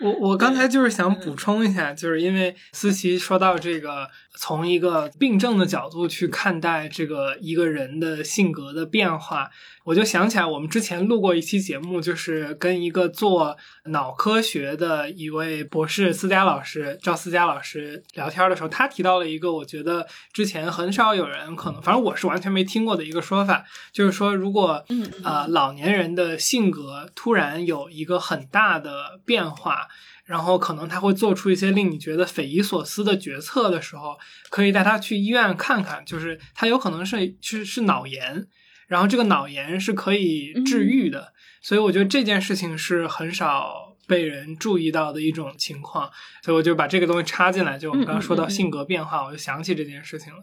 [0.00, 4.06] 我我刚才就是想补充一下，就是因为思琪说到这个，
[4.40, 9.50] 从一个病症的角度去看待这个一个人的性格的变化。
[9.84, 24.84] 我就想起来，我们之前录过一期节目，就是跟一个做脑科学的一位博士思佳老师赵思佳老师聊天的时候，他提到了一个我觉得之前很少有人可能，反正我是完全没听过的一个说法，就是说如果
[25.24, 29.88] 呃老年人的性格突然有一个很大的变化，
[30.28, 34.18] 然后可能他会做出一些令你觉得匪夷所思的决策的时候，
[34.50, 38.46] 可以带他去医院看看，就是他有可能是是是脑炎。
[38.88, 46.10] 然后这个脑炎是可以治愈的，所以我觉得这件事情是很少被人注意到的一种情况，
[46.42, 47.78] 所以我就把这个东西插进来。
[47.78, 50.40] 就我们刚刚说到性格变化，我就想起这件事情了。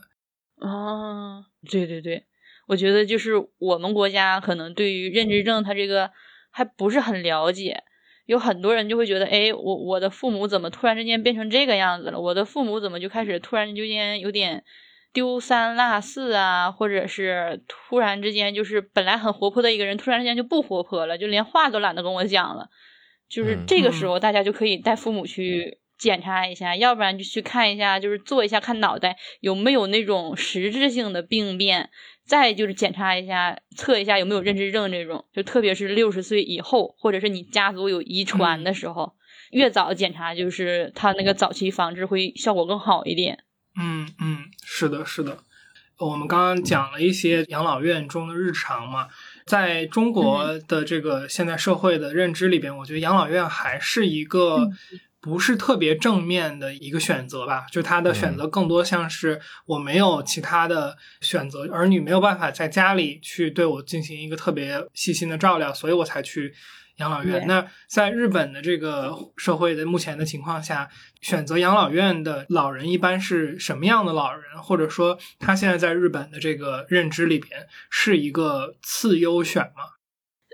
[0.58, 2.24] 哦，对对对，
[2.68, 6.12] 我觉得就是我们国家可能对于认知症它这个
[6.52, 7.84] 还不是很了解，
[8.26, 12.20] 有很多人就会觉得，哎，我我的父母怎么突然之间变成这个样子了？
[12.20, 14.64] 我的父母怎么就开始突然之间有点。
[15.14, 22.68] 丢三落四啊，或者是突然之间，就是本来很活泼的一个人，突然之间就不活泼了，就连话都懒得跟我讲了。
[23.30, 31.90] 就是这个时候，大家就可以带父母去检查一下，要不然就去看一下，就是做一下看脑袋有没有那种实质性的病变，
[32.26, 35.26] 再就是检查一下，测一下有没有认知症这种。
[35.34, 39.14] 就特别是六十岁以后，或者是你家族有遗传的时候，
[39.52, 43.44] 越早检查，就是它那个早期防治会效果更好一点。
[43.80, 45.38] 嗯嗯，是的，是的。
[45.98, 49.08] 我们刚刚讲了一些养老院中的日常嘛，
[49.46, 54.70] 在中国的这个现代社会的认知里边，我觉得养老院还是一个
[55.26, 57.66] 不是特别正面的一个选择吧。
[57.72, 66.54] 就他的选择更多像是我没有其他的选择，儿女没有办法在家里去对我进行一个特别细心的照料，所以我才去。
[66.98, 67.46] 养老院。
[67.46, 70.88] 那在日本的这个社会的目前的情况下，
[71.20, 74.44] 选择养老院的老人一般是什么样的老人？
[74.64, 79.84] 或者说，他现在在日本的这个认知里边是一个次优选吗？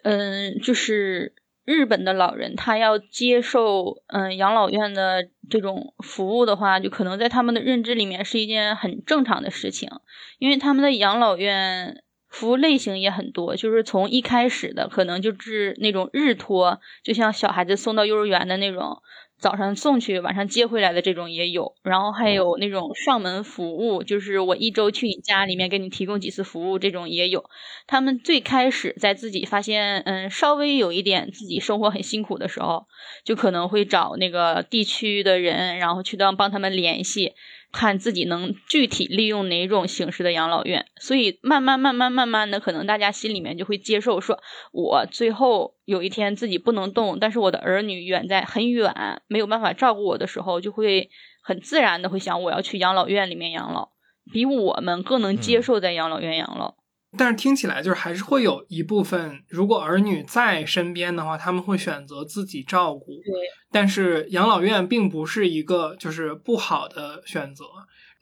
[0.01, 1.35] 嗯，就是
[1.71, 9.89] 日本的老人，他要接受嗯养老院的这种服务的话，就可能在他们的认知里面是一件很正常的事情，
[10.37, 12.03] 因为他们的养老院。
[12.31, 19.01] 服务类型也很多，就是从一开始的可能就是那种日托，就像小孩子送到幼儿园的那种，
[19.41, 21.73] 早上送去，晚上接回来的这种也有。
[21.83, 27.43] 然后还有那种上门服务，就是我一周去你家里面给你提供几次服务，这种也有。
[27.87, 32.85] 他们最开始在自己发现，嗯，稍微有一点自己生活很辛苦的时候，
[33.25, 37.33] 就可能会找那个地区的人，然后去当帮他们联系。
[37.71, 44.39] 看自己能具体利用哪种形式的养老院，所以慢慢慢慢慢慢的，可能大家心里面就会接受，说
[44.73, 51.09] 我最后有一天自己不能动，但是我的儿女远在很远，没有办法照顾我的时候，就会
[51.41, 53.89] 很自然的会想我要去养老院里面养老，
[54.31, 56.75] 比我们更能接受在养老院养老。
[57.17, 63.05] 但是听起来就是还是会有一部分，如果儿女在身边的话，他们会选择自己照顾。
[63.05, 63.33] 对，
[63.71, 67.65] 但是养老院并不是一个就是不好的选择。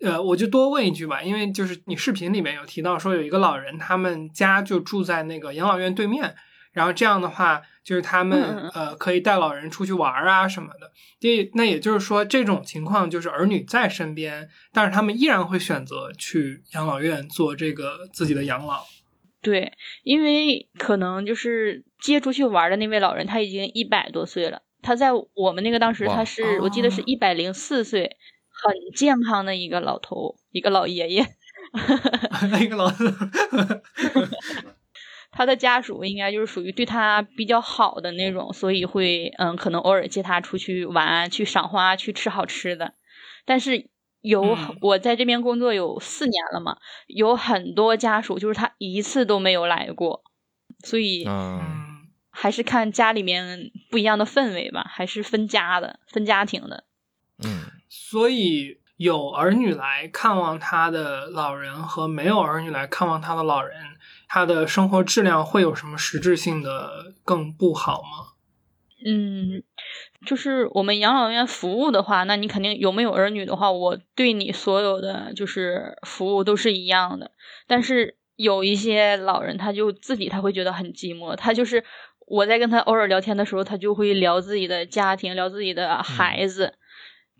[0.01, 6.35] 呃，我就多问一句吧，因为就是你视频里面有提到说有一个老人，他们家就住在那个养老院对面。
[6.71, 10.91] 然后这样的话，就是他们呃可以带老人出去玩啊什么的。
[11.19, 18.83] 这那也就是说，这种情况就是儿女在身边，但是他们依然会选择去养老院做这个自己的养老。
[19.41, 19.73] 对，
[20.03, 28.17] 因为可能就是接出去玩的那位老人他已经一百多岁了，他在我们那个当时他是我记得是一百零四岁，
[28.51, 31.25] 很健康的一个老头，一个老爷爷。
[32.61, 32.87] 一个老。
[35.31, 42.93] 他的家属应该就是属于对他比较好的那种，所以会嗯，可能偶尔接他出去玩、去赏花、去吃好吃的。
[43.45, 43.89] 但是
[44.21, 50.23] 有我在这边工作有四年了嘛，有很多家属就是他一次都没有来过，
[50.83, 51.61] 所以嗯
[52.31, 56.85] 还是看家里面不一样的氛围吧，还是分家的、分家庭的。
[57.45, 63.77] 嗯，所以有儿女来看望他的老人和没有儿女来看望他的老人。
[64.29, 68.33] 他的生活质量会有什么实质性的更不好吗？
[69.05, 69.63] 嗯，
[70.25, 77.31] 就是我们养老院服务的话，那你肯定有没有儿女的话，我对你所有的就是服务都是一样的。
[77.65, 81.83] 但是有一些老人，他就自己他会觉得很寂寞，他就是
[82.27, 86.73] 我在跟他偶尔聊天的时候，他就会聊自己的家庭，聊自己的孩子，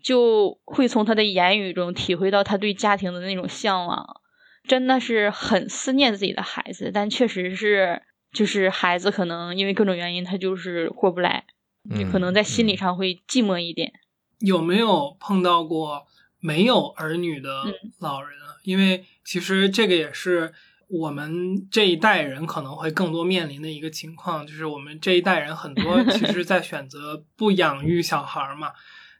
[0.02, 4.19] 就会从他的言语中体会到他对家庭的那种向往。
[4.64, 11.44] 真的是很思念自己的孩子，但确实是，就是孩子可能因为各种原因，他就是过不来，
[11.82, 13.92] 你可能在心理上会寂寞一点。
[14.38, 16.06] 有没有碰到过
[16.38, 17.64] 没有儿女的
[17.98, 18.56] 老人啊？
[18.62, 20.52] 因为其实这个也是
[20.88, 28.72] 我们这一代人可能会更多面临的一个情况，就是我们这一代人很多其实在选择不养育小孩嘛。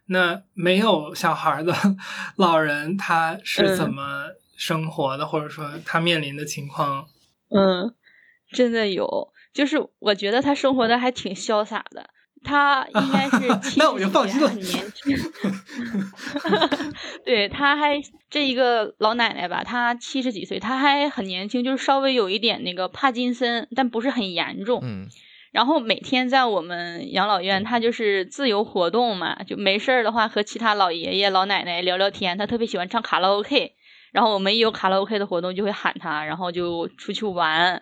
[0.05, 1.73] 那没有小孩的
[2.37, 4.27] 老人，他是怎么？
[4.61, 7.07] 生活的，或者说他面临的情况，
[7.49, 7.95] 嗯，
[8.51, 12.11] 真的有，就是我觉得他生活的还挺潇洒的。
[12.43, 13.47] 他应该是
[13.77, 15.17] 那我就放心了，很年轻。
[17.25, 24.79] 对，他还这一个老奶奶吧，她七十几岁，她还很年轻，就是稍微有一点那个帕金森，但不是很严重。
[24.83, 25.07] 嗯。
[25.51, 32.37] 然后每天在我们养老院，他就是自由活动嘛，就没事儿的话和其他老爷爷老奶奶聊聊天。
[32.37, 33.73] 他特别喜欢唱卡拉 OK。
[34.11, 37.81] 然后我们一有卡拉 OK 的活动，就会喊他，然后就出去玩。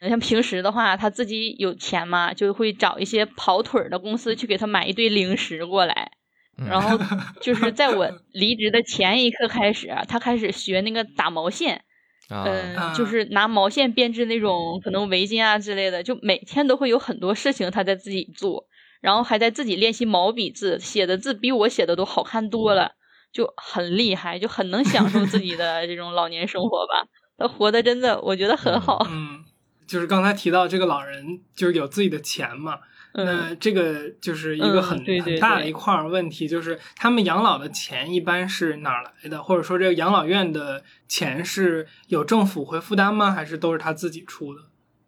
[0.00, 6.10] 像平时的话，他自己有钱嘛，就会找一些跑腿的公司去给他买一堆零食过来。
[6.56, 6.98] 然后
[7.40, 11.82] 就是在我离职的前一刻开始，他开始学那个打毛线，
[12.28, 16.02] 嗯，就是拿毛线编织那种可能围巾啊之类的。
[16.02, 18.66] 就每天都会有很多事情他在自己做。
[19.00, 22.92] 然后还在自己练习毛笔字，写的字比我写的都好看多了，
[23.34, 27.04] 就很厉害，就很能享受自己的这种老年生活吧。
[27.36, 29.04] 他活的真的，我觉得很好。
[29.10, 29.44] 嗯，
[29.88, 32.78] 就是刚才提到这个老人，就是有自己的钱嘛。
[33.16, 39.42] 那这个就是一个很很大的一块问题，就是他们养老的钱一般是哪来的？
[39.42, 43.30] 或者说这个养老院的钱是有政府会负担吗？
[43.30, 44.62] 还是都是他自己出的？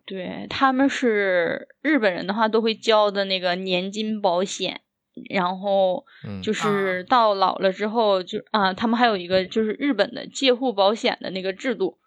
[0.05, 4.83] 对，他们是日本人的话，都会交的那个年金保险，
[5.31, 6.05] 然后
[6.43, 11.99] 就是到老了之后就啊，他们还有一个就是日本的介护保险的那个制度，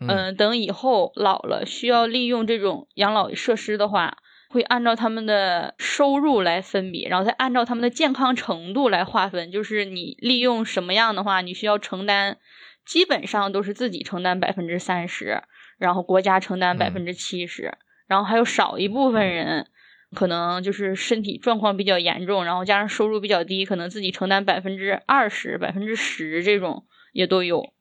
[0.00, 4.16] 嗯，等以后老了需要利用这种养老设施的话。
[4.52, 9.52] 会按照他们的收入来分别，然后再按照他们的健康程度来划分。
[9.52, 12.36] 就是你利用什么样的话，你需要承担，
[12.84, 15.44] 基本上都是自己承担百分之三十，
[15.78, 19.68] 然后国家承担百分之七十，然后还有少一部分人，
[20.14, 27.72] 可能就是身体状况比较严重，然后加上收入比较低，可能自己承担百分之二十、百分之十这种也都有。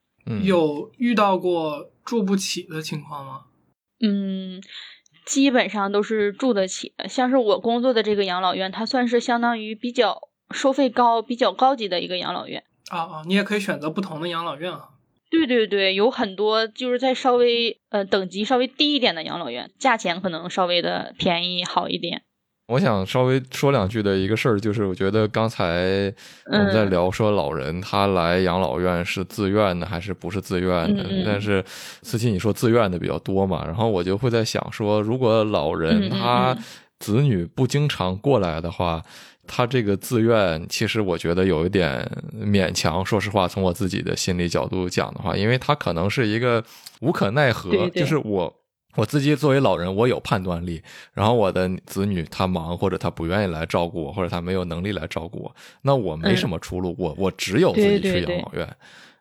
[0.43, 3.45] 有遇到过住不起的情况吗？
[4.01, 4.61] 嗯。
[5.25, 12.63] 基本上都是住得起的，像是我工作的这个养老院，它算是相当于比较收费高、比较高级的一个养老院。
[12.89, 14.89] 啊啊，你也可以选择不同的养老院啊。
[15.29, 22.23] 对对对，有很多就是在稍微呃等级稍微低一点的养老院，价钱可能稍微的便宜好一点。
[22.67, 26.13] 我想稍微说两句的一个事儿，就是我觉得刚才
[26.51, 31.63] 我们在聊说老人他来养老院是自愿的还是不是自愿的，但是
[32.03, 36.55] 思琪你说自愿的比较多嘛，然后我就会在想说，如果老人他
[36.99, 39.01] 子女不经常过来的话，
[39.49, 43.03] 他这个自愿其实我觉得有一点勉强。
[43.03, 46.63] 说实话，从我自己的心理角度讲的话，因为他可能是一个
[47.01, 48.55] 无可奈何，就是我。
[48.95, 50.81] 我自己作为老人，我有判断力。
[51.13, 58.67] 然后我的子女他忙，或者他不愿意来照顾我，或者他没有能力来照顾我，那我没什么出路，我我只有自己去养老院。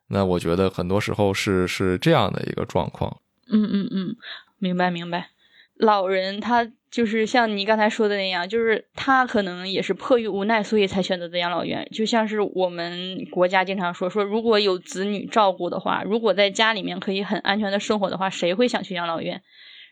[0.08, 3.14] 那我觉得很多时候是是这样的一个状况。
[3.52, 4.16] 嗯嗯嗯，
[4.58, 5.28] 明白明白。
[5.76, 11.86] 老人他就是像你刚才说的那样，就是他可能也是迫于无奈，所以才选择的养老院。
[11.92, 19.42] 就像是我们国家经常说说，如果有子女照顾的话，如果在家里面可以很安全的生活的话，谁会想去养老院？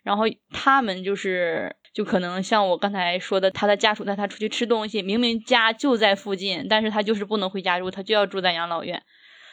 [0.03, 9.03] 然后他们就是，就可能像我刚才说的，他的家属带他出去吃东西，明明家就在附近，但是他就是不能回家住，他就要住在养老院。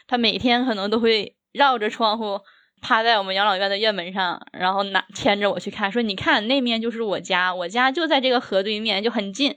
[0.08, 2.40] 他每天可能都会绕着窗户，
[2.84, 9.56] 趴在我们养老院的院门上，然后拿牵着我去看，说：“你看那面就是我家，我家就在这个河对面，就很近。”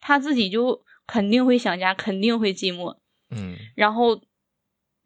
[0.00, 2.98] 他自己就肯定会想家，肯定会寂寞。
[3.34, 4.20] 嗯，然后。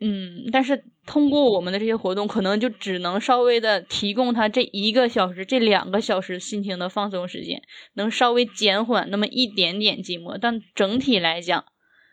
[0.03, 7.61] 嗯，但是通过我们的这些活动，可能就只能稍微的提供他这一个小时、这两个小时心情的放松时间，
[7.93, 10.39] 能稍微减缓那么一点点寂寞。
[10.41, 11.66] 但整体来讲，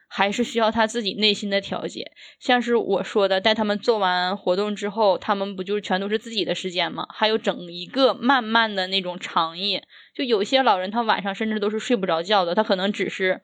[0.07, 2.11] 还是需要他自己内心的调节。
[2.39, 7.05] 像是我说的，带他们做完活动之后，他们不就全都是自己的时间吗？
[7.13, 13.41] 还有整一个慢慢的那种长夜，就有些老人他晚上甚至都是睡不着觉的，他可能只是。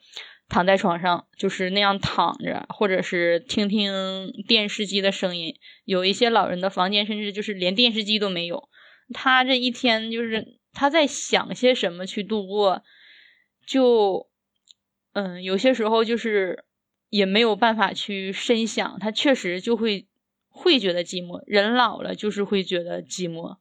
[0.50, 5.56] 躺在床上就是那样躺着，或者是听听电视机的声音。
[5.86, 8.70] 有一些老人的房间甚至就是连电视机都没有。
[9.14, 12.84] 他这一天就是他在想些什么去度过，
[13.66, 14.28] 就
[15.14, 16.66] 嗯，有些时候就是
[17.10, 19.00] 也没有办法去深想。
[19.00, 20.08] 他确实就会
[20.50, 23.58] 会觉得寂寞，人老了就是会觉得寂寞。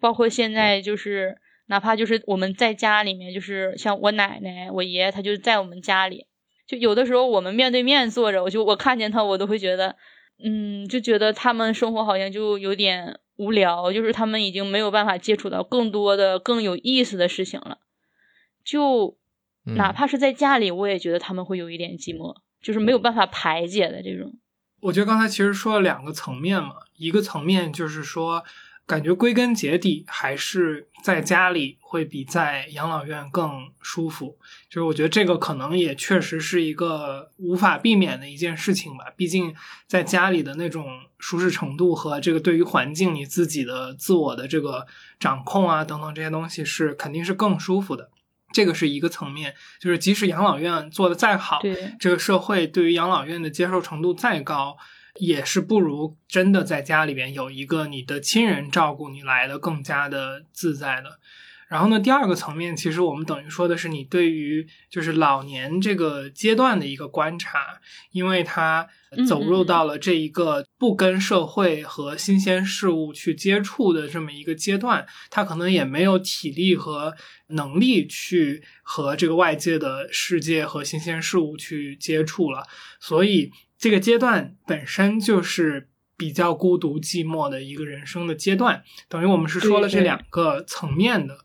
[0.00, 1.38] 包括现在就是。
[1.66, 6.26] 哪怕就是我们在家里面，就是像我奶奶、我爷爷，他就在我们家里。
[6.66, 9.96] 就有的时候我们面对面坐着，我就我看见他，我都会觉得，
[10.44, 17.78] 嗯，就觉得他们生活好像就有点无聊，就是他们已经没有办法接触到更多的更有意思的事情了。
[18.64, 19.16] 就
[19.64, 24.32] 哪怕是在家里，我也觉得他们会有一点寂寞，就是没有办法排解的这种。
[24.80, 28.44] 我觉得刚才其实说了两个层面嘛，一个层面就是说。
[28.84, 34.36] 感觉归根结底还是在家里会比在养老院更舒服，
[34.68, 39.04] 就是我觉得这个可能也确实是一个无法避免的一件事情吧。
[39.16, 39.54] 毕竟
[39.86, 40.84] 在家里的那种
[41.16, 44.84] 舒适程度和这个对于环境你自己的自我的这个
[45.20, 48.10] 掌控啊等等这些东西是肯定是更舒服的。
[48.52, 51.60] 这个是一个层面，就是即使养老院做的再好，
[51.98, 54.76] 这个社会对于养老院的接受程度再高。
[55.16, 61.18] 也是不如真的在家里边有一个你的亲人照顾你来的更加的自在的。
[61.72, 68.86] 然后呢，第二个层面，其实我们等于说的是你对于就是老年这个阶段的一个观察，因为他
[69.26, 77.14] 走入到了这一个不跟社会和新鲜事物去接触的这么一个阶段，他可能也没有体力和
[77.46, 82.66] 能力去和这个外界的世界和新鲜事物去接触了，
[83.00, 91.38] 所以这个阶段本身就是比较孤独寂寞的一个人生的阶段，等于我们是说了这两个层面的。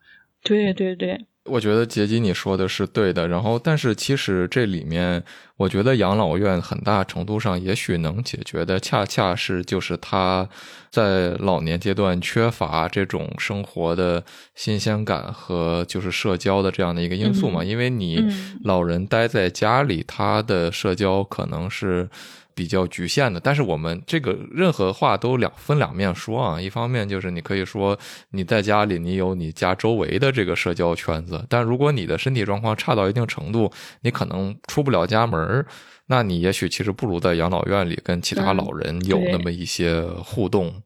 [0.47, 3.27] 对对对，我觉得杰基你说的是对的。
[3.27, 5.21] 然后，但是其实这里面，
[5.57, 10.47] 我觉得养老院很大程度上也许能解决的，恰恰是就是他
[10.89, 14.23] 在老年阶段缺乏这种生活的
[14.55, 17.61] 新鲜感和就是社交的这样的一个因素嘛。
[17.61, 18.23] 因为你
[18.63, 22.09] 老人待在家里，他的社交可能是。
[22.57, 26.59] 比较局限的，但是我们这个任何话都两分两面说啊。
[26.59, 27.95] 一方面就是你可以说
[28.31, 35.63] 你在家里，你有你家周围的这个社交圈子，但如果你的身体状况差到一定程度，你可能出不了家门
[36.07, 40.81] 那你也许其实不如在养老院里跟其他老人有那么一些互动。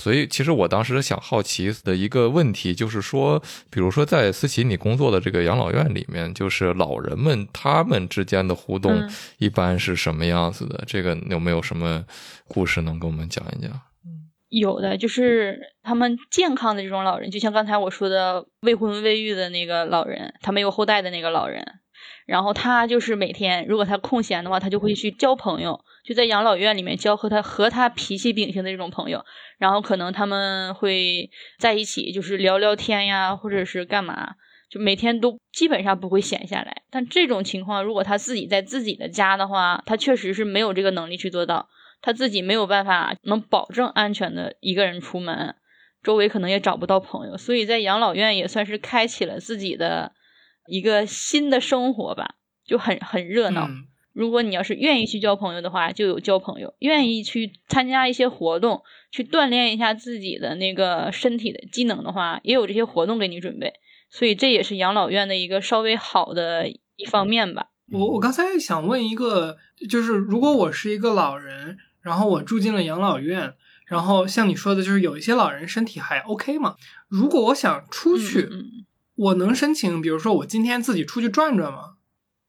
[0.00, 3.38] 所以，其实我当时想好奇的一个问题就是说，
[3.70, 9.06] 比如说在思琪你工作的这个养老院里面，就是老人们他们之间的互动
[9.38, 10.82] 一般是什么样子的？
[10.86, 12.04] 这个有没有什么
[12.48, 13.70] 故事能跟我们讲一讲？
[14.48, 21.64] 有的，就是他们健康的这种老人，就像刚才我说的未婚未育的那个老人，他没有后代的那个老人。
[22.26, 29.24] 然后他就是每天，如果他空闲的话，他就会去交朋友，就在养老院里面交和他和他脾气秉性的这种朋友。
[29.58, 34.34] 然后可能他们会在一起，就是聊聊天呀，或者是干嘛，
[34.70, 36.82] 就每天都基本上不会闲下来。
[36.90, 41.68] 但这种情况，如果他自己在自己的家的话，他确实是没有这个能力去做到，
[42.00, 45.54] 他自己没有办法能保证安全的一个人出门，
[46.02, 50.12] 周围可能也找不到朋友，所以在养老院也算是开启了自己的。
[50.66, 53.66] 一个新的生活吧，就很很热闹。
[54.12, 63.72] 如果你要是愿意去交朋友的话，就有交朋友；愿意去参加一些活动，去锻炼一下自己的那个身体的机能的话，也有这些活动给你准备。
[64.08, 67.68] 所以这也是养老院的一个稍微好的一方面吧。
[67.92, 69.56] 我我刚才想问一个，
[69.88, 73.54] 就是如果我是一个老人，然后我住进了养老院，
[73.86, 76.76] 然后像你说的，就是有一些老人身体还 OK 嘛？
[77.08, 78.48] 如果我想出去。
[79.16, 81.96] 我能申请，比如说我今天自己出去转转吗？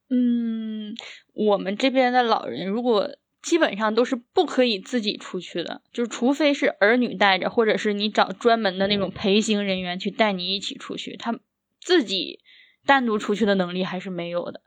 [0.08, 0.94] 嗯，
[1.32, 11.40] 我们这边的老人如果基本上都是不可以自己出去的，就是除非是儿女带着，或者是你找专门的那种陪行人员去带你一起出去，他
[11.80, 12.38] 自己
[12.86, 14.60] 单独出去的能力还是没有的。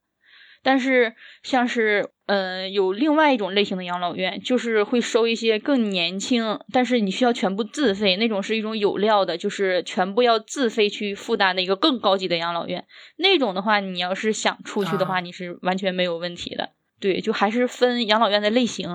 [0.66, 1.14] 但是，
[1.44, 12.88] 像是，呃，有另外一种类型的养老院，就是会收一些更年轻，但是你需要全部自费那种，是一种有料的，就是全部要自费去负担的一个更高级的养老院。
[13.18, 16.72] 那种的话，你要是想出去的话，你是完全没有问题的。
[17.00, 18.90] 对，就还是分养老院的类型。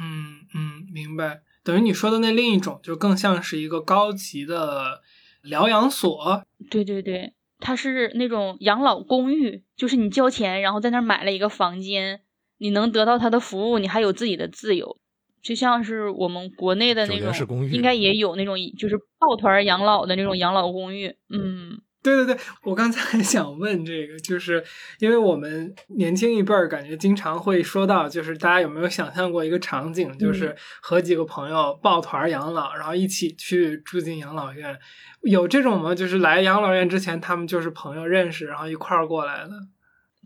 [0.00, 1.40] 嗯嗯，明白。
[1.64, 5.00] 等于你说的那另一种，就更像是一个高级的
[5.42, 6.44] 疗养所。
[6.70, 7.32] 对对对。
[7.62, 12.20] 它是那种养老公寓，就是你交钱，然后在那儿买了一个房间，
[12.58, 14.98] 你能得到它的服务，你还有自己的自由，
[15.42, 17.32] 就像是我们国内的那种，
[17.68, 21.80] 应该也有那种就是抱团养老的那种养老公寓，嗯。
[22.02, 24.64] 对对对，我刚才想问这个，就是
[24.98, 34.76] 因为我们年轻一辈儿，感觉经常会说到，就是大家有没有想象过一个场景，就是和几个朋友抱团养老，然后一起去住进养老院，
[35.22, 35.94] 有这种吗？
[35.94, 39.50] 就是来养老院之前，他们就是朋友认识，然后一块儿过来的。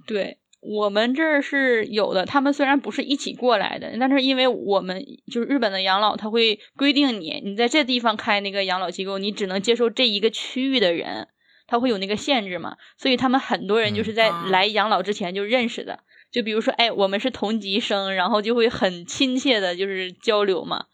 [0.06, 11.28] 对我们这儿是有的，他们虽然不是一起过来的，但是因为我们就是日本的养老，他会规定你，你在这地方开那个养老机构，你只能接受这一个区域的人。
[11.66, 16.00] 他会有那个限制嘛，所以他们很多人就是在来养老之前就认识的，
[16.30, 20.86] 就比如说，哎，我们是同级生，然后就会很亲切的，就是交流嘛，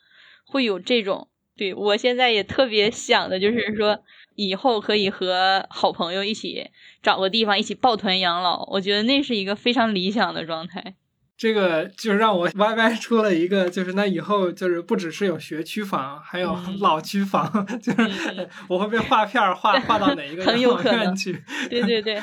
[0.46, 1.28] 会有这种。
[1.54, 4.02] 对我现在也特别想的就是说，
[4.34, 6.70] 以后可以和好朋友一起
[7.02, 10.94] 找个地方一起抱团养老，我觉得那是一个非常理想的状态。
[11.42, 21.42] 这个就让我 Y Y 出了一个，就是那以后就是不只是有学区房，还有 老区房， 就是我会被划片儿划划到哪一个 养老院去？
[21.68, 22.22] 对对对，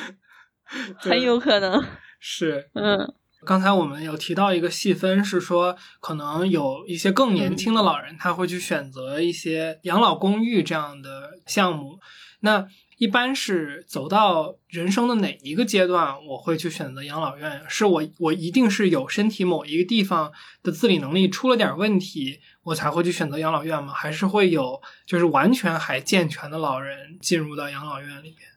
[1.00, 1.84] 很有可能
[2.18, 2.70] 是。
[2.76, 3.14] 嗯，
[3.46, 12.00] 刚才我们有提到一个细分，是说可能有一些更年轻的老人，他会去选择一些养老公寓这样的项目。
[12.40, 12.66] 那
[13.00, 17.64] 一般是走到人生的哪一个阶段，我会去选择养老院？
[17.70, 23.94] 是我我一定是有身体某一个地方的自理能力出了点问题，我才会去选择养老院吗？
[23.94, 28.50] 还是会有就是完全还健全的老人进入到养老院里边？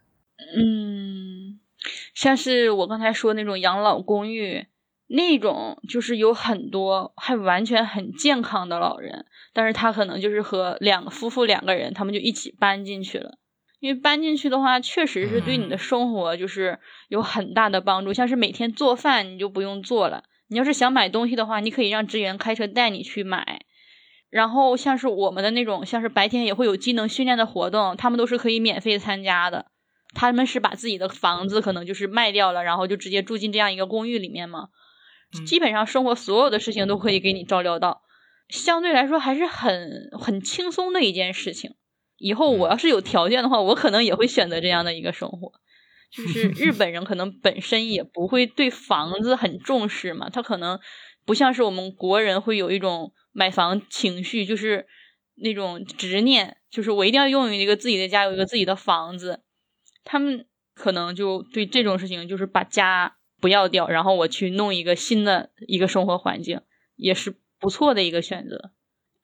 [0.56, 1.60] 嗯，
[2.12, 4.66] 像是我刚才说那种养老公寓，
[5.06, 13.38] 那种就是有很多还完全很健康的老人，但是他可能就是和两个夫妇两个人，他们就一起搬进去了。
[13.82, 16.78] 因为搬进去的话，确实是对你的生活就是
[17.08, 18.12] 有很大的帮助。
[18.12, 20.22] 像是每天做饭，你就不用做了。
[20.46, 23.64] 你要是想买东西的话，你可以让职员开车带你去买。
[24.30, 29.66] 然后像是我们的那种，像是白天也会有技能训练的活动，他们都是可以免费参加的。
[30.14, 34.68] 他们是把自己的房子可能就是卖掉了，然后就直接住进这样一个公寓里面嘛。
[35.44, 38.02] 基本上生活所有的事情都可以给你照料到，
[38.48, 41.74] 相对来说还是很很轻松的一件事情。
[42.22, 45.52] 以后我要是有条件的话，我可能也会选择这样的一个生活。
[46.10, 50.78] 就 是日本人可能本身也不会对房子很重视嘛，他可能
[51.24, 54.86] 不像是我们国人会有一种买房情绪，就是
[55.36, 59.42] 那种执念，就是我一定要拥有一个自己的家，有一个自己的房子。
[60.04, 66.60] 他们可能就对这种事情，就是把家不要掉，然后我去弄一个新的一个生活环境，
[66.94, 68.70] 也是不错的一个选择。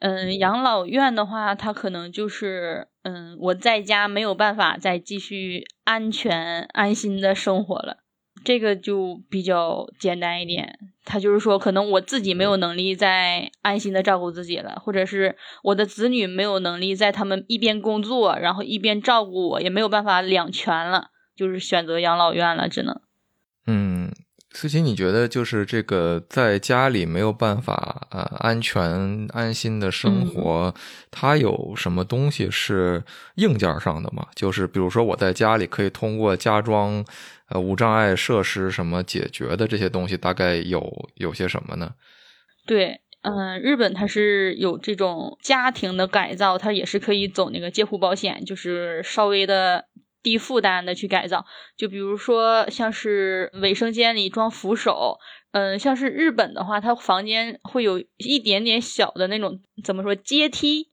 [0.01, 7.99] 嗯，养老院的话，它可能就是，嗯，我在家没有办法再继续安全安心的生活了，
[8.45, 10.79] 这个就比较简单一点。
[11.05, 23.01] 他就是说，可能我自己没有能力再安心的照顾自己了，或者是我的子女没有能力在他们一边工作，然后一边照顾我，也没有办法两全了，就是选择养老院了，只能。
[24.59, 24.61] 嗯。
[24.61, 30.75] 思琪，你觉得就是这个在家里没有办法呃安全安心的生活，
[31.13, 33.05] 它有什么东西是
[33.37, 34.27] 硬件上的吗？
[34.35, 37.05] 就是比如说我在家里可以通过加装
[37.51, 41.93] 呃无障碍设施什么解决的这些东西，大概有有些什么呢？
[42.67, 49.85] 对，嗯，日本它是有这种家庭的改造，它也是可以走那个介护保险，就是稍微的。
[50.29, 55.19] 低负担的去改造，就比如说像是卫生间里装扶手，
[55.53, 60.91] 嗯，像是日本的话，它房间会有一点点小的那种怎么说阶梯，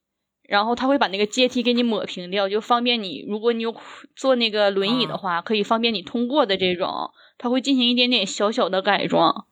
[0.48, 3.76] 然后他会把那个阶梯给你抹平掉，就方便你，如果你有
[4.14, 9.44] 坐那个轮椅的话，可以方便你通过的这种，它会进行一点点小小的改装。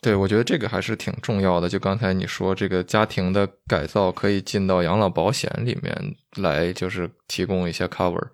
[0.00, 1.68] 对，我觉得这个还是挺重要的。
[1.68, 8.28] 就刚才你说这个家庭的改造可以进到养老保险里面来，就是提供一些 cover。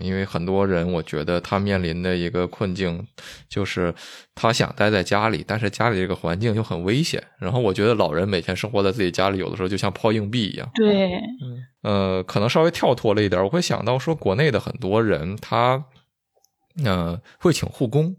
[0.00, 3.04] 因为很多人，我觉得他面临的一个困境
[3.48, 3.92] 就是
[4.34, 7.22] 他想待在家里，但是家里这个环境又很危险。
[7.38, 10.70] 然后我觉得老人每天生活在自己家里，有的时候就像抛硬币一样。
[10.74, 15.84] 对，嗯，呃，可能稍微跳脱了一点，我会想到说，国内的很多人他，
[16.84, 18.14] 呃，会请护工，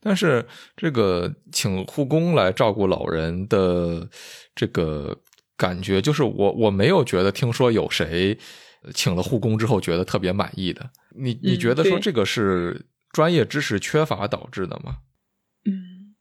[0.00, 0.46] 但是
[0.76, 4.08] 这个请护工来照顾老人的
[4.54, 5.18] 这个
[5.56, 8.38] 感觉，就是我我没有觉得听说有谁。
[8.94, 10.90] 请了护工之后，觉得特别满意的。
[11.14, 14.98] 你你觉得说这个是专业知识缺乏导致的吗？
[15.64, 16.14] 嗯，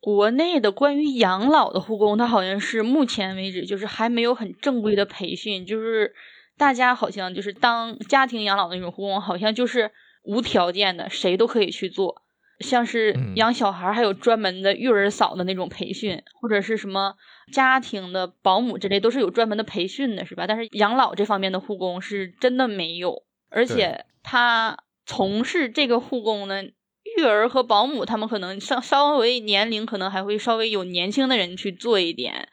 [0.00, 6.12] 国内的关于养老的护工，他好像是目前为止就是还没有很正规的培训，就是
[6.58, 9.90] 大家好像就是当家庭养老的那种护工，好像就是
[10.24, 12.23] 无条件的，谁都可以去做。
[12.60, 17.14] 像是养小孩，还有专门的育儿嫂的那种培训，或者是什么。
[17.52, 20.46] 家庭的保姆之类都是有专门的培训的，是吧？
[20.46, 32.48] 但是养老这方面的护工是真的没有，而且他从事这个护工呢，育儿和保姆他们可能稍稍微年龄可能还会稍微有年轻的人去做一点，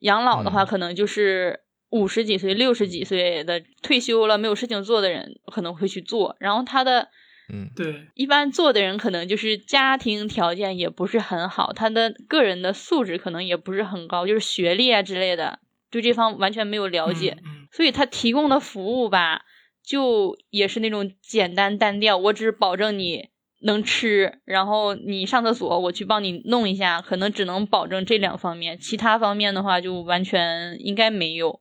[0.00, 7.08] 养老的话可能就是五十几岁、六十几岁的退休了没有事情做的人可能会去做，然后他的。
[7.52, 15.58] 嗯，对，一般做的人可能就是家庭条件也不是很好，他的个人的素质可能也不是很高，就是学历啊之类的，
[15.90, 19.42] 对这方完全没有了解，嗯所以他提供的服务吧，
[19.84, 22.16] 就也是那种简单单调。
[22.16, 23.30] 我只保证你
[23.62, 31.60] 能吃，然后你上厕所我去帮你弄一下，可能只能保证这两方面，其他方面的话就完全应该没有。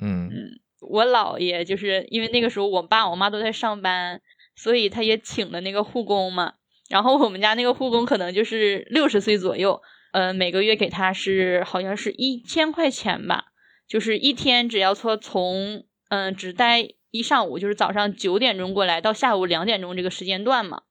[0.00, 4.20] 嗯嗯，我姥爷就是因为那个时候我爸我妈都在上班。
[4.56, 6.54] 所以他也请了那个护工嘛，
[6.88, 9.80] 然后我们家那个护工可能就是六十岁左右，
[10.12, 13.46] 呃，每个月给他是好像是一千块钱吧，
[13.88, 20.82] 就是一天只要说从嗯只待一上午，就是早上九点钟过来到下午两点钟这个时间段嘛，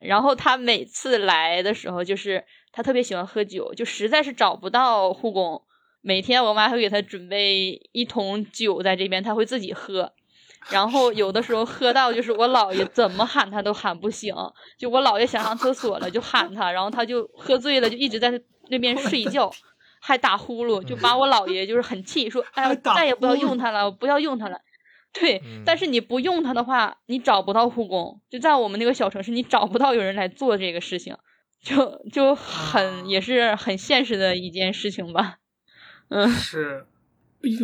[0.00, 5.62] 然后他每次来的时候，就是他特别喜欢喝酒，就实在是找不到护工，
[6.00, 10.12] 每天我妈会给他准备一桶酒在这边，他会自己喝。
[10.68, 14.34] 然后有的时候喝到就是我姥爷怎么喊他都喊不醒，
[14.78, 19.50] 就我姥爷想上厕所了就喊他，然后他就喝醉了就一直在那边睡觉，
[20.00, 24.60] 还打呼噜，就把我姥爷就是很气，说哎呀再也不要用他了，不要用他了。
[25.12, 28.20] 对，但是你不用他的话，你找不到护工。
[28.30, 31.16] 就在我们那个小城市，你找不到有人来做这个事情，
[31.60, 35.38] 就就很也是很现实的一件事情吧。
[36.10, 36.86] 嗯，是。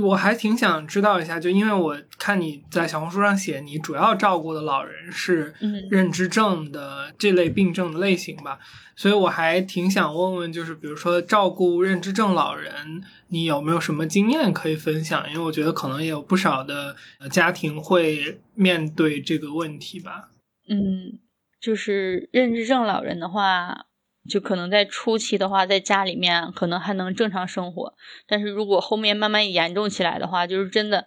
[0.02, 5.54] 我还挺想知道一下，就因为我看你在小红书上写，你主要照顾的老人是
[5.90, 8.58] 认知症的这类病症的类型吧，
[8.96, 15.28] 所以我还挺想问问，就是比如说照顾认知症老人，你有没有什么经验可以分享？
[15.30, 16.96] 因为我觉得可能也有不少的
[17.30, 20.30] 家庭会面对这个问题吧。
[20.68, 21.18] 嗯，
[21.60, 23.86] 就是认知症老人的话。
[24.28, 27.94] 就可能在初期的话，在家里面可能还能正常生活，
[28.26, 31.06] 但是如果后面慢慢严重起来的话，就是真的，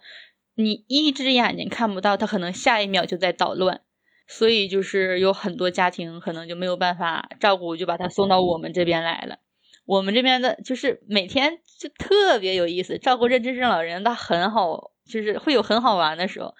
[0.54, 3.80] 你一只眼睛看不到，他可能下一秒就在捣乱，
[4.26, 9.38] 所以就是有很多家庭可能就没有办法照顾，就把他送到我们这边来了。
[9.86, 16.54] 我们这边的就是每天就特别有意思，照顾认知症老人，他很好，就是会有很好玩的时候，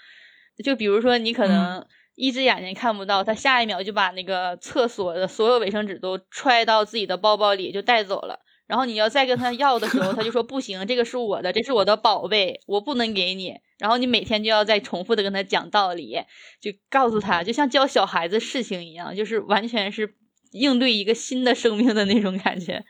[0.64, 1.86] 就比如说你可能。
[2.14, 8.40] 一只眼睛看不到，他下一秒就把那个厕所的所有卫生纸都揣到自己的包包里就带走了。
[8.66, 13.54] 然后你要再跟他 要的时候，他就说不行，这个是我的，这是我的宝贝，我不能给你。
[13.78, 16.16] 然后你每天就要再重复的跟他讲道理，
[16.60, 20.14] 就告诉他，就像教小孩子事情一样，就是完全是
[20.52, 22.84] 应对一个新的生命的那种感觉。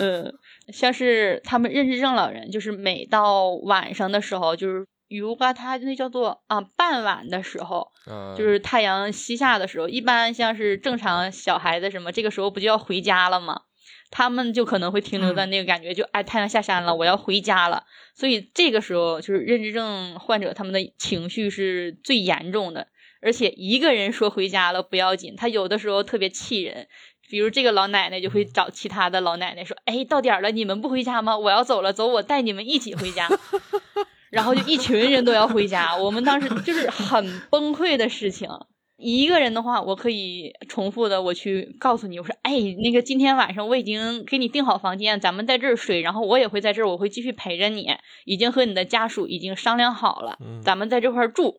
[0.00, 0.32] 嗯，
[0.72, 4.86] 像是他们认识症老人，就是每到晚上的时候，就是。
[5.08, 7.92] 如果他那叫做啊傍晚的时候，
[8.36, 13.62] 就是太阳西下的时候，一般像是正常小孩子什么，这个时候不就要回家了吗？
[14.10, 17.84] 他们就可能会停留在那个感觉，就哎太阳下山了，我要回家了。
[18.14, 22.86] 所以这个时候就是认知症患者他们的情绪是最严重的，
[23.20, 26.86] 而且一个人说回家了不要紧，他有的时候特别气人，
[27.28, 31.36] 比如这个老奶奶就会找其他的老奶奶说，哎到点了你们不回家吗？
[31.36, 33.28] 我要走了，走我带你们一起回家。
[34.36, 38.50] 然后就一群人都要回家，我们当时就是很崩溃的事情。
[38.98, 47.88] 一个人的话，我可以重复的我去告诉你，我说，哎，那个今天晚上我已经给你订好房间，咱们在这儿睡，然后我也会在这儿，我会继续陪着你，
[48.26, 51.56] 已经和你的家属已经商量好了，咱们在这块住。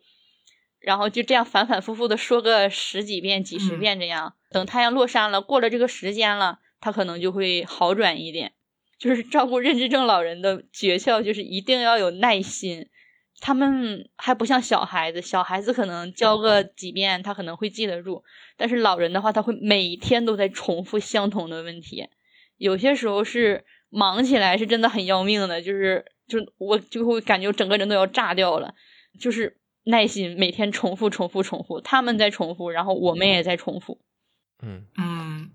[0.80, 8.54] 然后就这样反反复复的说个十几遍、几十遍这样，等太阳落山了，过了这个时间了，他可能就会好转一点。
[8.98, 12.88] 就是照顾认知症老人的诀窍，就是一定要有耐心。
[13.40, 18.24] 他们还不像小孩子，小孩子可能教个几遍，他可能会记得住。
[18.58, 22.10] 但是老人的话，他会每天都在重复相同的问题。
[22.58, 28.74] 有些时候是忙起来是真的很要命的，就是就我就会感觉整个人都要炸掉了。
[29.20, 34.02] 就是耐心，每天重复、重复、重复，他们在重复，然后我们也在重复。
[34.64, 35.52] 嗯嗯。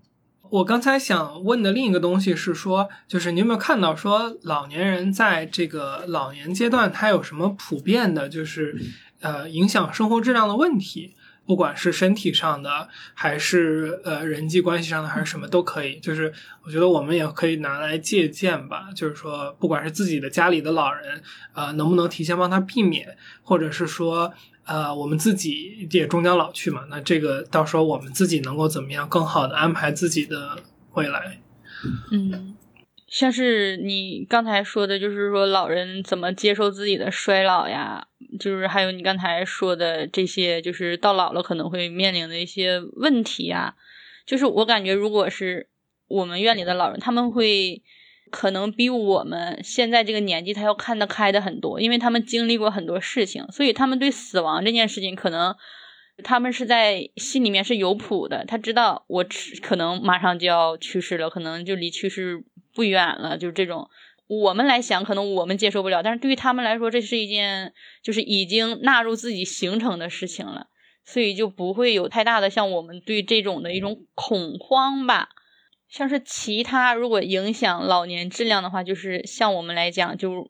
[0.53, 8.79] 我刚才想问的另一个东西是说，就是你有没有看到说老年人在这个老年阶段，他有什么普遍的，就是
[9.21, 11.15] 呃影响生活质量的问题，
[11.47, 15.99] 不管是身体上的，还是呃人际关系上的，还是什么都可以。
[15.99, 16.31] 就是
[16.63, 18.89] 我觉得我们也可以拿来借鉴吧。
[18.95, 21.23] 就是说，不管是自己的家里的老人，
[21.55, 24.31] 呃，能不能提前帮他避免，或者是说。
[24.65, 30.57] 呃，我们自己也终将老去嘛，那这个到时候我们自己能够怎么样更好的安排自己的
[30.93, 31.39] 未来？
[32.11, 32.55] 嗯，
[33.07, 38.07] 像是你刚才说的，就是说老人怎么接受自己的衰老呀？
[38.39, 43.75] 就是还有你刚才说的这些，就是到老了可能会面临的一些问题啊。
[44.25, 45.67] 就是我感觉，如果是
[46.07, 47.83] 我们院里的老人，他们会。
[48.33, 55.55] 可能比我们现在这个年纪，他要看得开的很多，因为他们经历过很多事情，所以他们对死亡这件事情，可能
[56.23, 58.43] 他们是在心里面是有谱的。
[58.45, 59.23] 他知道我
[59.61, 63.87] 可能马上就要去世了，可能就离去世不远了，就是这种。
[64.25, 67.71] 我们来想，可能我们接受不了，但是对于他们来说，这是一件
[68.01, 70.67] 就是已经纳入自己行程的事情了，
[71.05, 75.29] 所以就不会有太大的像我们对这种的一种恐慌吧。
[75.93, 80.49] 像是其他如果影响老年质量的话，就是像我们来讲，就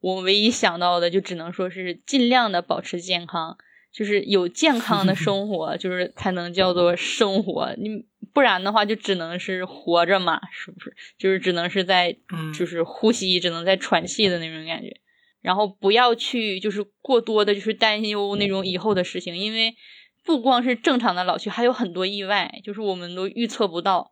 [0.00, 3.56] 我唯一想到的，就只能说是尽量的保持健康，
[3.92, 7.72] 就是有健康的生活， 就是才能叫做生活。
[7.78, 10.92] 你不然的话，就只能是活着嘛，是不是？
[11.16, 12.16] 就是只能是在，
[12.52, 14.96] 就是呼吸，只能在喘气的那种感觉。
[15.40, 19.76] 然后不要去，就是过多的，就是担忧那种以后的事情，因为
[20.24, 24.10] 不光是正常的老去，还有很多意外，就是我们都预测不到。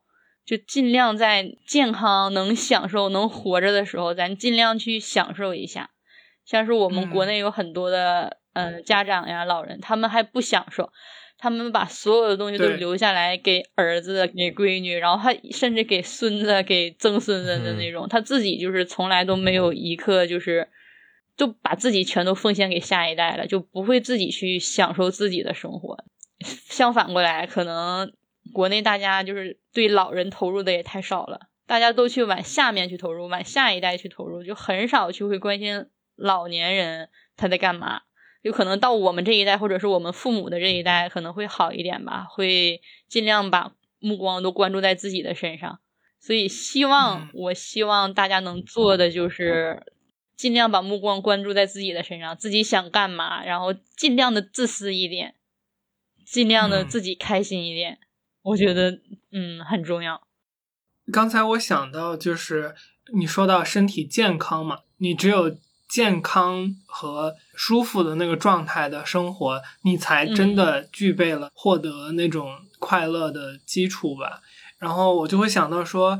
[0.48, 5.90] 就尽量在健康、能享受、能活着的时候，咱尽量去享受一下。
[6.46, 10.90] 像是我们国内有很多的嗯家长呀、老人，他们还不享受，
[11.36, 20.66] 他们把所有的东西都留下来给儿子、给闺女，然后他甚至给孙子、给曾孙子的那种，他自己就是从来都没有一刻就是
[21.36, 26.02] 就把自己全都奉献给下一代了，就不会自己去享受自己的生活。
[26.40, 28.10] 相反过来，可能
[28.52, 35.86] 国内大家就是对老人投入的也太少了，大家都去往下面去投入，往下一代去投入，就很少去会关心
[36.16, 38.02] 老年人他在干嘛。
[38.42, 45.80] 有可能到我们这一代，或者是我们父母的这一代，可能会好一点吧，会尽量把目光都关注在自己的身上。
[46.20, 49.92] 所以，希望我希望大家能做的就是。
[50.38, 55.34] 尽量把目光关注在自己的身上，自己想干嘛，然后尽量的自私一点，
[56.24, 57.98] 尽量的自己开心一点，
[58.42, 59.00] 我觉得
[59.32, 60.20] 嗯很重要。
[61.12, 62.74] 刚才我想到就是
[63.14, 65.56] 你说到身体健康嘛，你只有
[65.88, 74.40] 健康和舒服的那个状态的生活，你才真的具备了获得那种快乐的基础吧。
[74.78, 76.18] 然后我就会想到说。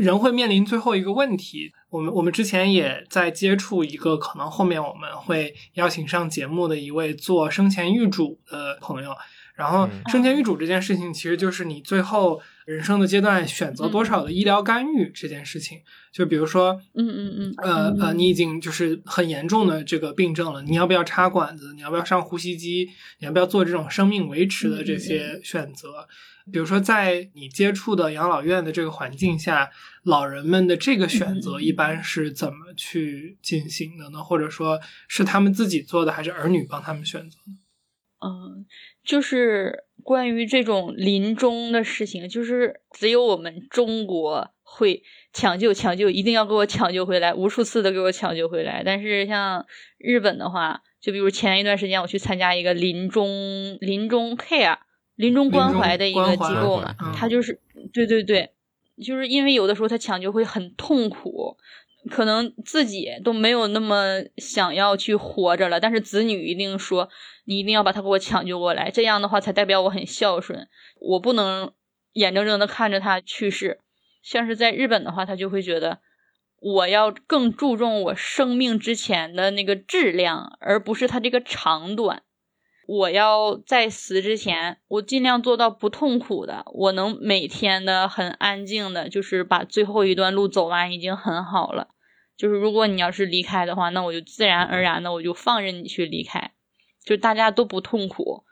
[0.00, 1.70] 人会面临最后一个问题。
[1.90, 9.10] 我们我们之前也在接触一个可能后面我们会邀请上节目的一位做生前预嘱的朋友。
[9.56, 15.80] 然后生前预嘱这件事情，其实就是你最后人生的阶段选择多少的医疗干预这件事情。
[16.12, 21.72] 就比如说，嗯嗯嗯，呃呃，你已经就是很严重的这个病症了，你要不要插管子？
[21.74, 22.88] 你要不要上呼吸机？
[23.18, 26.06] 你要不要做这种生命维持的这些选择？
[26.52, 29.68] 比如说，在你接触的养老院的这个环境下，
[30.04, 34.22] 老人们的这个选择一般是怎么去进行的呢？
[34.22, 37.54] 或者说是他们自己做的，还是儿女帮他们选择呢？
[38.26, 38.66] 嗯，
[39.04, 45.02] 就是关于这种临终的事情，就是只有我们中国会
[45.32, 48.82] 抢救、抢救，一定要给我抢救回来，无数次的给我抢救回来。
[48.84, 49.64] 但是像
[49.98, 54.78] 日本的话，就比如前一段时间我去参加一个临终临终 care。
[55.16, 57.58] 临终关怀的一个机构嘛，他就是
[57.90, 58.50] 对对对，
[59.02, 61.56] 就是因为有的时候他抢救会很痛苦，
[62.10, 67.08] 可能自己都没有那么想要去活着了，但是子女一定说
[67.44, 70.68] 你一定要把他给我抢救过来，这样的话才代表我很孝顺，
[71.00, 71.72] 我不能
[72.12, 73.80] 眼睁睁的看着他去世。
[74.22, 76.00] 像是在日本的话，他就会觉得
[76.58, 82.22] 我要更注重我生命之前的那个质量，而不是他这个长短。
[82.88, 91.88] 我要在死之前，我尽量做到不痛苦的，我能每天的很安静的，就是把最后一段路走完，已经很好了。
[92.36, 96.52] 就是如果你要是离开的话，那我就自然而然的，我就放任你去离开，
[97.02, 98.44] 就大家都不痛苦，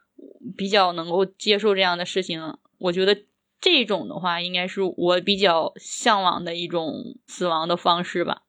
[0.57, 2.57] 比较能够接受这样的事情。
[2.79, 3.25] 我觉得
[3.61, 8.43] 这种的话，应该是我比较向往的一种死亡的方式吧。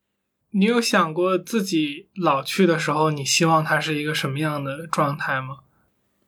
[0.52, 5.60] 你有想过自己老去的时候，你希望它是一个什么样的状态吗？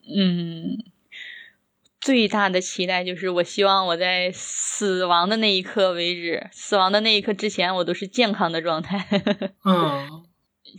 [0.03, 0.83] 嗯，
[2.07, 9.05] 最大的期待就是我希望我在死亡的那一刻为止，死亡的那一刻之前，我都是健康的状态。
[9.67, 10.23] 嗯，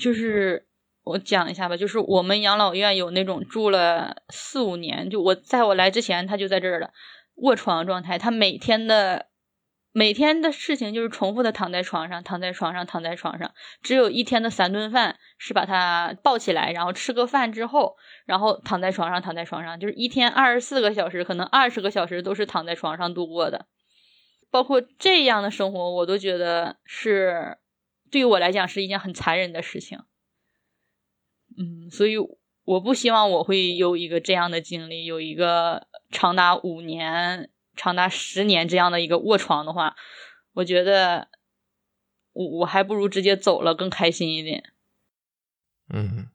[0.00, 0.64] 就是
[1.04, 6.94] 我讲一下吧，就是我们养老院有那种住了四五年，就我在我来之前他就在这儿了，
[7.34, 9.26] 卧床状态，他每天的。
[9.99, 13.53] 每天的事情就是重复的躺在床上，躺在床上，躺在床上。
[13.82, 19.80] 只有一天的三顿饭是把他抱起来，然后吃个饭之后，然后躺在床上，躺在床上。
[19.80, 23.66] 就是一天二十四个小时，可能二十个小时都是躺在床上度过的。
[24.53, 27.59] 包括这样的生活，我都觉得是
[28.09, 29.99] 对于我来讲是一件很残忍的事情。
[31.59, 32.14] 嗯，所以
[32.62, 37.51] 我不希望我会有一个这样的经历，有一个长达五年。
[37.78, 39.94] 长达十年这样的一个卧床的话，
[40.54, 41.28] 我觉得
[42.32, 44.64] 我我还不如直接走了更开心一点。
[45.94, 46.28] 嗯，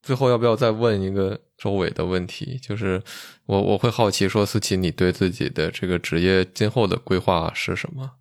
[0.00, 2.56] 最后要不要再问一个周伟的问题？
[2.56, 3.02] 就是
[3.46, 8.12] 我我会好奇说，思琪，你对自己的这个职业今后的规划是什么？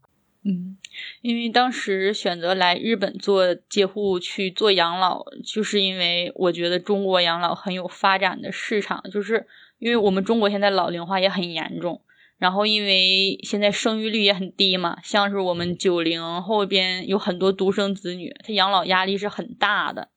[0.43, 0.77] 嗯，
[1.21, 9.47] 因为当时选择来日本做介护去做养老，就是因为我觉得中国养老很有发展的市场，就是
[9.79, 12.01] 因为我们中国现在老龄化也很严重。
[12.39, 20.09] 然后，因为现在生育率也很低嘛，像是我们九零后边有很多独生子女，他养老压力是很大的。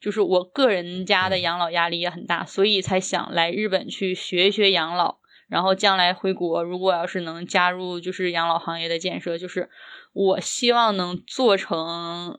[0.00, 5.18] 就是我个人家的养老压力也很大，所以才想来日本去学一学养老。
[5.48, 9.70] 然后将来回国，如果要是能加入就是养老行业的建设，就是
[10.12, 12.38] 我希望能做成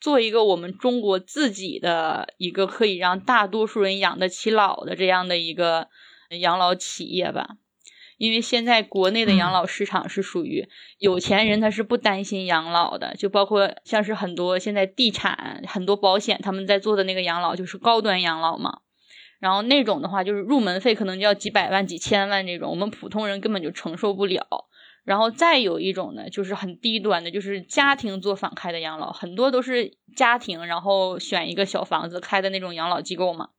[0.00, 5.88] 做一个我们中国自己的一个可以让大多数人养得起老的这样的一个
[6.40, 7.58] 养老企业吧。
[8.16, 18.80] 因为现在国内的养老市场是属于有钱人，他是不担心养老的，就包括像是很多现在地产、很多保险他们在做的那个养老，就是高端养老嘛。
[19.38, 24.46] 然后那种的话，就是入门费可能就要几百万、几千万这种，我们普通人根本就承受不了。
[25.04, 33.50] 然后再有一种呢，就是很低端的，就是家庭做坊开的养老，很多都是家庭，然后选一个小房子开的那种养老机构嘛，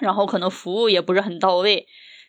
[0.00, 1.86] 然后可能服务也不是很到位，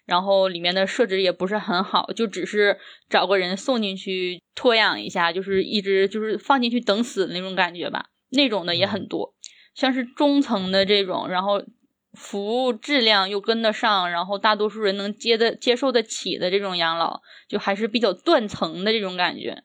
[0.07, 9.35] 然后里面的设置也不是很好，就只是找个人送进去托养一下，就是一直就是放进去等死的那种感觉吧，那种的也很多，
[9.75, 11.63] 像是中层的这种，然后。
[12.13, 19.61] 服务质量又跟得上，然后大多数人能接的接受得起的这种养老，就还是比较断层的这种感觉。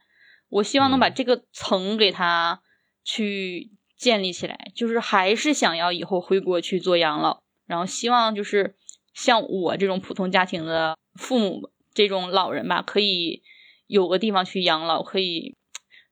[0.51, 2.61] 我希望能把这个层给它
[3.03, 8.75] 去建立起来，就是还是想要以后回国去做养老，然后希望就是
[9.15, 13.43] 像我这种普通家庭的父母这种老人吧，可以
[13.87, 15.57] 有个地方去养老，可以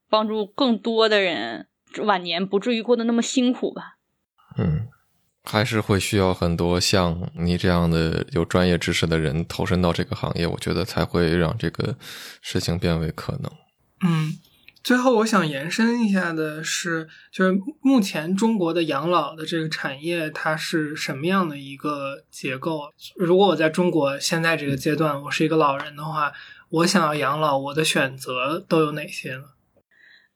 [0.09, 1.69] 帮助更多的人
[2.05, 3.97] 晚年不至于过得那么辛苦吧。
[4.59, 4.89] 嗯。
[5.43, 11.97] 还是会需要很多像你这样的有专业知识的人投身到这个行业，我觉得才会让这个
[12.43, 13.51] 事情变为可能。
[14.07, 14.35] 嗯，
[14.83, 22.91] 最后我想延伸一下的是，就是目前中国的养老的这个产业它是什么样的一个结构？
[23.17, 26.33] 如果我在中国现在这个阶段，我是一个老人的话，
[26.71, 29.45] 我想要养老，我的选择都有哪些呢？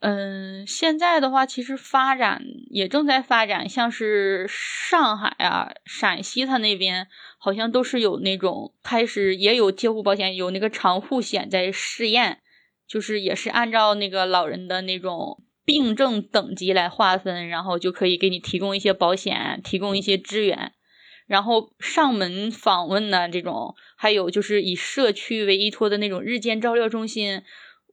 [0.01, 12.40] 嗯，现在的话，其实发展也正在发展，像是上海啊、陕西，它那边好像都是有那种开始也有贴户保险，有那个长户险在试验，
[12.87, 20.72] 就是也是按照那个老人的那种病症等级来划分，然后就可以给你提供一些保险，提供一些支援，
[21.26, 27.43] 然后上门访问呢这种，还有就是以社区为依托的那种日间照料中心。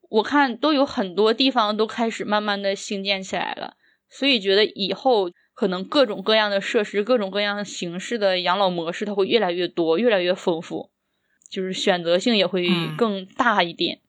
[0.10, 3.76] 我看都有很多地方都开始慢慢的兴建起来了，
[4.10, 10.92] 所以觉得以后可能各种各样的设施、各种各样形式的养老模式，它会越来越多、越来越丰富，
[11.50, 12.68] 就是选择性也会
[12.98, 14.02] 更大一点。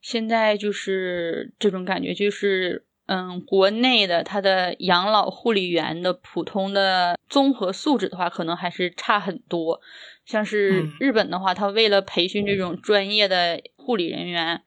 [0.00, 9.80] 现在就是这种感觉，就是嗯，国内的他的养老护理员的普通的综合素质的话，可能还是差很多。
[10.24, 14.62] 像是日本的话，他为了培训这种专业的护理人员。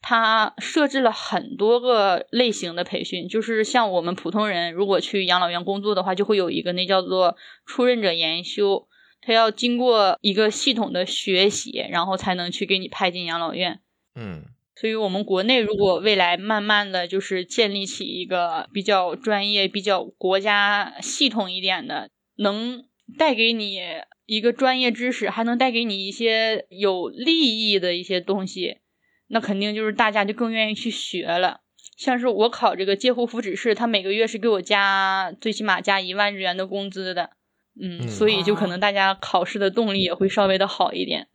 [0.00, 8.86] 他设置了很多个类型的培训，就是像我们普通人如果去养老院工作的话，就会有一个那叫做出任者研修，
[9.20, 13.80] 他要经过一个系统的学习，然后才能去给你派进养老院。
[14.14, 14.44] 嗯，
[14.80, 22.84] 所以我们国内如果未来慢慢的就是建立起一个比较专业、比较国家系统一点的，能
[23.18, 23.80] 带给你
[24.26, 28.78] 一个专业知识，还能带给你一些有利益的一些东西。
[29.26, 31.62] 那肯定就是大家就更愿意去学了，
[31.96, 37.32] 像是我考这个介护福祉士，他每个月是给我加最起码加一万日元的工资的，
[37.80, 41.26] 嗯，所以就可能大家考试的动力也会稍微的好一点。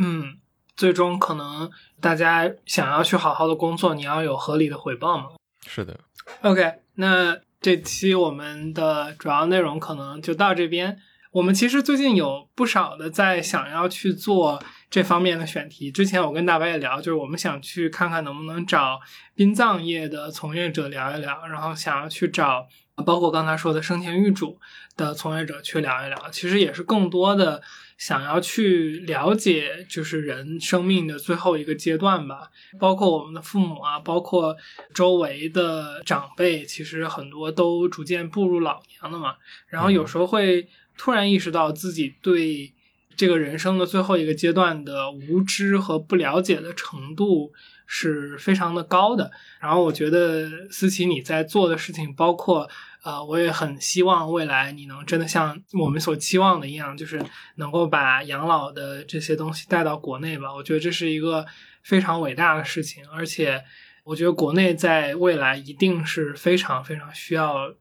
[0.00, 0.38] 嗯，
[0.78, 1.70] 最终可能
[2.00, 5.26] 大家想要去好好的工作，你要有合理的回报嘛。
[5.66, 6.00] 是的。
[6.40, 10.98] OK，那这期我们的主要内容可能就到这边。
[11.32, 14.62] 我们其实最近有不少的在想要去做。
[14.90, 18.98] 这方面的选题，之前我跟大白也聊，就是我们想去看看能不能找
[19.34, 22.66] 殡葬业的从业者聊一聊，然后想要去找
[23.04, 24.58] 包括刚才说的生前预嘱
[24.96, 26.30] 的从业者去聊一聊。
[26.30, 27.60] 其实也是更多的
[27.98, 32.50] 想要去了解，就是人生命的最后一个阶段吧。
[32.78, 34.56] 包括我们的父母啊，包括
[34.94, 39.34] 周围的长辈，其实很多都逐渐步入老年了嘛。
[39.66, 42.72] 然后有时候会突然意识到自己对。
[43.16, 47.52] 这个人生的最后一个阶段的无知和不了解的程度
[47.84, 49.32] 是非常的高的。
[49.58, 52.70] 然后我觉得思琪你在做的事情，包括
[53.08, 57.18] 呃，我也很希望未来你能真的像我们所期望的一样，就是
[57.54, 60.54] 能够把养老的这些东西带到国内吧。
[60.54, 61.46] 我觉得这是一个
[61.82, 63.64] 非常伟大的事情，而且
[64.04, 67.74] 我觉得国内在未来一定是非常非常需要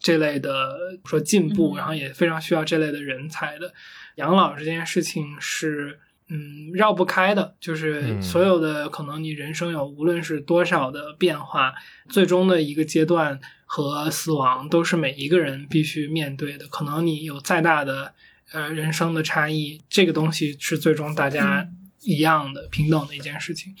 [0.00, 3.72] 这类的说进步，然后也非常需要这类的人才的。
[4.16, 6.00] 养老这件事情是，
[6.32, 7.54] 嗯，绕不开的。
[7.60, 11.74] 就是所有的可能，你人生有无论是多少的变化，
[12.08, 16.66] 最终的一个阶段和死亡都是每一个人必须面对的。
[16.68, 18.14] 可能你有再大的
[18.52, 21.68] 呃人生的差异，这个东西是最终大家
[22.00, 23.74] 一样的平等的一件事情。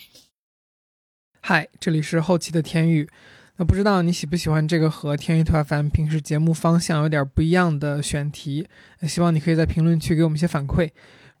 [1.40, 3.08] 嗨，这里是后期的天宇。
[3.56, 8.66] 那不知道你喜不喜欢这个和天宇特 FM 平时节目方向有点不一样的选题？
[9.02, 10.90] 希望你可以在评论区给我们一些反馈。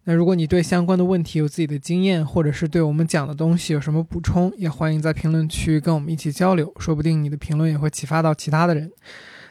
[0.04, 8.90] 那如果你对相关的问题有自己的经验，或者是对我们讲的东西有什么补充，也欢迎在评论区跟我们一起交流，说不定你的评论也会启发到其他的人。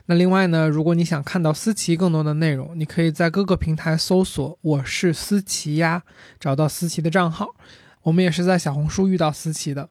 [0.08, 6.04] 那另外呢，如果你想看到思琪更多的内容，你可以在各个平台搜索“我是思琪呀”，
[6.38, 7.47] 找到思琪的账号。
[8.02, 9.88] 我们也是在小红书遇到思琪的。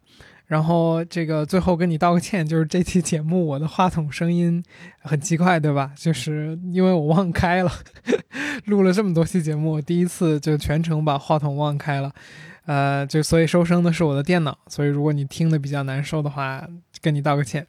[0.50, 4.60] 然后这个最后跟你道个歉，就是这期节目我的话筒声音
[4.98, 5.92] 很奇怪，对吧？
[5.96, 7.70] 就是因为我忘开了，
[8.66, 12.12] 录了这么多期节目，第一次就全程把话筒忘开了，
[12.66, 16.66] 呃，就所以收声的是我的电脑，所以如果你听的比较难受的话，
[17.00, 17.64] 跟你道个歉。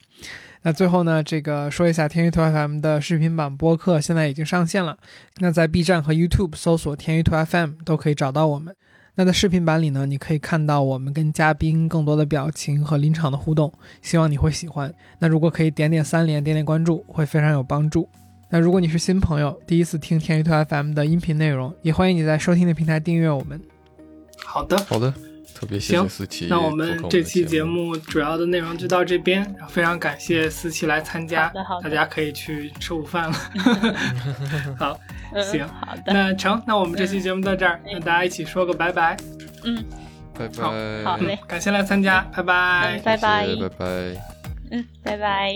[0.63, 4.97] 那最后呢，这个说一下天娱兔 FM 的视频版播客现在已经上线了，
[5.37, 8.75] 那在 B 站和 YouTube 搜索天娱兔 FM 都可以找到我们。
[9.15, 14.93] 那在视频版里呢，你可以看到我们跟嘉宾更多的表情和临场的互动，希望你会喜欢。
[15.19, 18.07] 那如果可以点点三连，点点关注，会非常有帮助。
[18.49, 23.61] 那如果你是新朋友，第一次听天娱兔 FM 的音频内容，也欢迎你在收听的平台订阅我们。
[24.43, 25.13] 好的，好的。
[25.53, 26.47] 特别谢谢思琪。
[26.49, 31.51] 那我们这期节目主要的内容就到这边，非常感谢思琪来参加。
[31.83, 33.37] 大家可以去吃午饭了。
[34.79, 34.99] 好，
[35.43, 36.13] 行，好的。
[36.13, 39.15] 那成，那我们这期节目到这儿，那大家一起说个拜拜。
[39.63, 39.85] 嗯，
[40.37, 41.03] 拜拜。
[41.03, 43.85] 好嘞，感谢来参加，拜拜，拜拜，拜拜。
[44.71, 45.53] 嗯，拜拜。